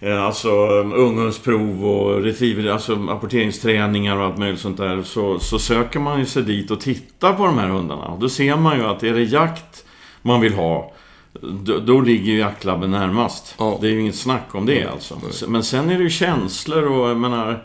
eh, 0.00 0.24
Alltså 0.24 0.50
ungdomsprov 0.94 1.84
och 1.84 2.22
retriever, 2.22 2.70
alltså 2.70 3.06
apporteringsträningar 3.10 4.16
och 4.16 4.24
allt 4.24 4.38
möjligt 4.38 4.60
sånt 4.60 4.76
där. 4.76 5.02
Så, 5.02 5.38
så 5.38 5.58
söker 5.58 6.00
man 6.00 6.18
ju 6.18 6.26
sig 6.26 6.42
dit 6.42 6.70
och 6.70 6.80
tittar 6.80 7.32
på 7.32 7.46
de 7.46 7.58
här 7.58 7.68
hundarna. 7.68 8.16
Då 8.20 8.28
ser 8.28 8.56
man 8.56 8.78
ju 8.78 8.84
att 8.84 9.02
är 9.02 9.14
det 9.14 9.22
jakt 9.22 9.84
man 10.22 10.40
vill 10.40 10.54
ha 10.54 10.92
då, 11.40 11.78
då 11.78 12.00
ligger 12.00 12.32
ju 12.32 12.38
jaktlabben 12.38 12.90
närmast. 12.90 13.54
Ja. 13.58 13.78
Det 13.80 13.86
är 13.86 13.90
ju 13.90 14.00
inget 14.00 14.14
snack 14.14 14.54
om 14.54 14.66
det 14.66 14.86
alltså. 14.86 15.20
Men 15.48 15.64
sen 15.64 15.90
är 15.90 15.96
det 15.96 16.02
ju 16.02 16.10
känslor 16.10 16.82
och 16.82 17.08
jag 17.08 17.16
menar... 17.16 17.64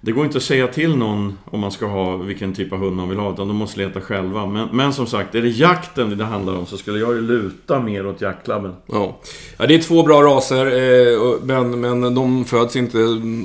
Det 0.00 0.12
går 0.12 0.24
inte 0.24 0.38
att 0.38 0.44
säga 0.44 0.66
till 0.66 0.96
någon 0.96 1.38
om 1.44 1.60
man 1.60 1.72
ska 1.72 1.86
ha 1.86 2.16
vilken 2.16 2.54
typ 2.54 2.72
av 2.72 2.78
hund 2.78 2.96
man 2.96 3.08
vill 3.08 3.18
ha, 3.18 3.32
utan 3.32 3.48
de 3.48 3.56
måste 3.56 3.78
leta 3.80 4.00
själva. 4.00 4.46
Men, 4.46 4.68
men 4.72 4.92
som 4.92 5.06
sagt, 5.06 5.34
är 5.34 5.42
det 5.42 5.48
jakten 5.48 6.18
det 6.18 6.24
handlar 6.24 6.56
om 6.56 6.66
så 6.66 6.76
skulle 6.76 6.98
jag 6.98 7.14
ju 7.14 7.20
luta 7.20 7.80
mer 7.80 8.06
åt 8.06 8.20
jaktlabben. 8.20 8.74
Ja. 8.86 9.18
ja, 9.58 9.66
det 9.66 9.74
är 9.74 9.78
två 9.78 10.02
bra 10.02 10.22
raser, 10.22 10.66
eh, 10.66 11.40
men, 11.42 11.80
men 11.80 12.14
de 12.14 12.44
föds 12.44 12.76
inte 12.76 12.98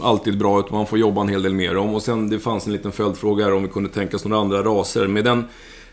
alltid 0.04 0.38
bra, 0.38 0.60
utan 0.60 0.78
man 0.78 0.88
får 0.88 1.00
jobba 1.00 1.22
en 1.22 1.30
hel 1.30 1.44
del 1.44 1.54
med 1.54 1.76
dem. 1.76 1.96
Och 1.96 2.02
sen, 2.02 2.30
det 2.30 2.40
fanns 2.40 2.68
en 2.68 2.74
liten 2.74 2.92
följdfråga 2.92 3.46
här 3.46 3.54
om 3.54 3.64
vi 3.64 3.70
kunde 3.70 3.90
tänka 3.90 4.16
oss 4.16 4.26
några 4.26 4.42
andra 4.42 4.64
raser. 4.64 5.08
Med 5.08 5.24
den 5.24 5.44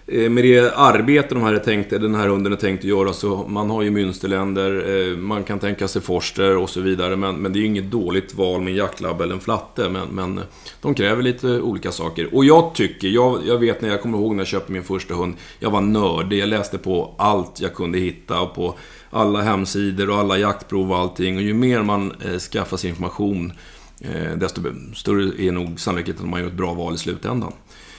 Eh, 0.06 0.30
med 0.30 0.44
det 0.44 0.74
arbete 0.74 1.34
de 1.34 1.42
här 1.42 1.54
är 1.54 1.58
tänkt, 1.58 1.90
den 1.90 2.14
här 2.14 2.28
hunden 2.28 2.52
är 2.52 2.56
tänkt 2.56 2.80
att 2.80 2.84
göra 2.84 3.12
så 3.12 3.46
man 3.48 3.70
har 3.70 3.82
ju 3.82 3.90
mönsterländer, 3.90 5.10
eh, 5.10 5.16
man 5.16 5.44
kan 5.44 5.58
tänka 5.58 5.88
sig 5.88 6.02
forster 6.02 6.56
och 6.56 6.70
så 6.70 6.80
vidare. 6.80 7.16
Men, 7.16 7.36
men 7.36 7.52
det 7.52 7.58
är 7.58 7.60
ju 7.60 7.66
inget 7.66 7.90
dåligt 7.90 8.34
val 8.34 8.60
med 8.60 8.70
en 8.70 8.76
jaktlabb 8.76 9.20
eller 9.20 9.34
en 9.34 9.40
flatte. 9.40 9.88
Men, 9.88 10.08
men 10.08 10.40
de 10.80 10.94
kräver 10.94 11.22
lite 11.22 11.60
olika 11.60 11.92
saker. 11.92 12.34
Och 12.34 12.44
jag 12.44 12.74
tycker, 12.74 13.08
jag, 13.08 13.40
jag 13.46 13.58
vet 13.58 13.82
när 13.82 13.88
jag 13.88 14.02
kommer 14.02 14.18
ihåg 14.18 14.34
när 14.34 14.40
jag 14.40 14.48
köpte 14.48 14.72
min 14.72 14.82
första 14.82 15.14
hund. 15.14 15.34
Jag 15.58 15.70
var 15.70 15.80
nördig, 15.80 16.38
jag 16.38 16.48
läste 16.48 16.78
på 16.78 17.14
allt 17.18 17.60
jag 17.60 17.74
kunde 17.74 17.98
hitta. 17.98 18.46
På 18.46 18.74
alla 19.10 19.42
hemsidor 19.42 20.10
och 20.10 20.16
alla 20.16 20.38
jaktprov 20.38 20.92
och 20.92 20.98
allting. 20.98 21.36
Och 21.36 21.42
ju 21.42 21.54
mer 21.54 21.82
man 21.82 22.12
eh, 22.24 22.38
skaffar 22.38 22.76
sig 22.76 22.90
information 22.90 23.52
eh, 24.00 24.36
desto 24.36 24.60
större 24.94 25.42
är 25.42 25.52
nog 25.52 25.80
sannolikheten 25.80 26.24
att 26.24 26.30
man 26.30 26.40
gör 26.40 26.46
ett 26.46 26.54
bra 26.54 26.74
val 26.74 26.94
i 26.94 26.98
slutändan. 26.98 27.52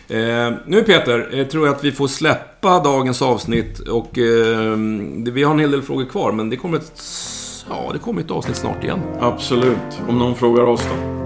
Eh, 0.07 0.53
nu 0.65 0.83
Peter, 0.83 1.29
jag 1.31 1.49
tror 1.49 1.67
jag 1.67 1.75
att 1.75 1.83
vi 1.83 1.91
får 1.91 2.07
släppa 2.07 2.79
dagens 2.79 3.21
avsnitt 3.21 3.79
och 3.79 4.17
eh, 4.17 4.75
vi 5.33 5.43
har 5.43 5.53
en 5.53 5.59
hel 5.59 5.71
del 5.71 5.81
frågor 5.81 6.05
kvar 6.05 6.31
men 6.31 6.49
det 6.49 6.57
kommer 6.57 6.77
ett, 6.77 7.01
ja, 7.69 7.89
det 7.93 7.99
kommer 7.99 8.21
ett 8.21 8.31
avsnitt 8.31 8.57
snart 8.57 8.83
igen. 8.83 8.99
Absolut, 9.19 10.01
om 10.09 10.19
någon 10.19 10.35
frågar 10.35 10.63
oss 10.63 10.83
då. 10.89 11.21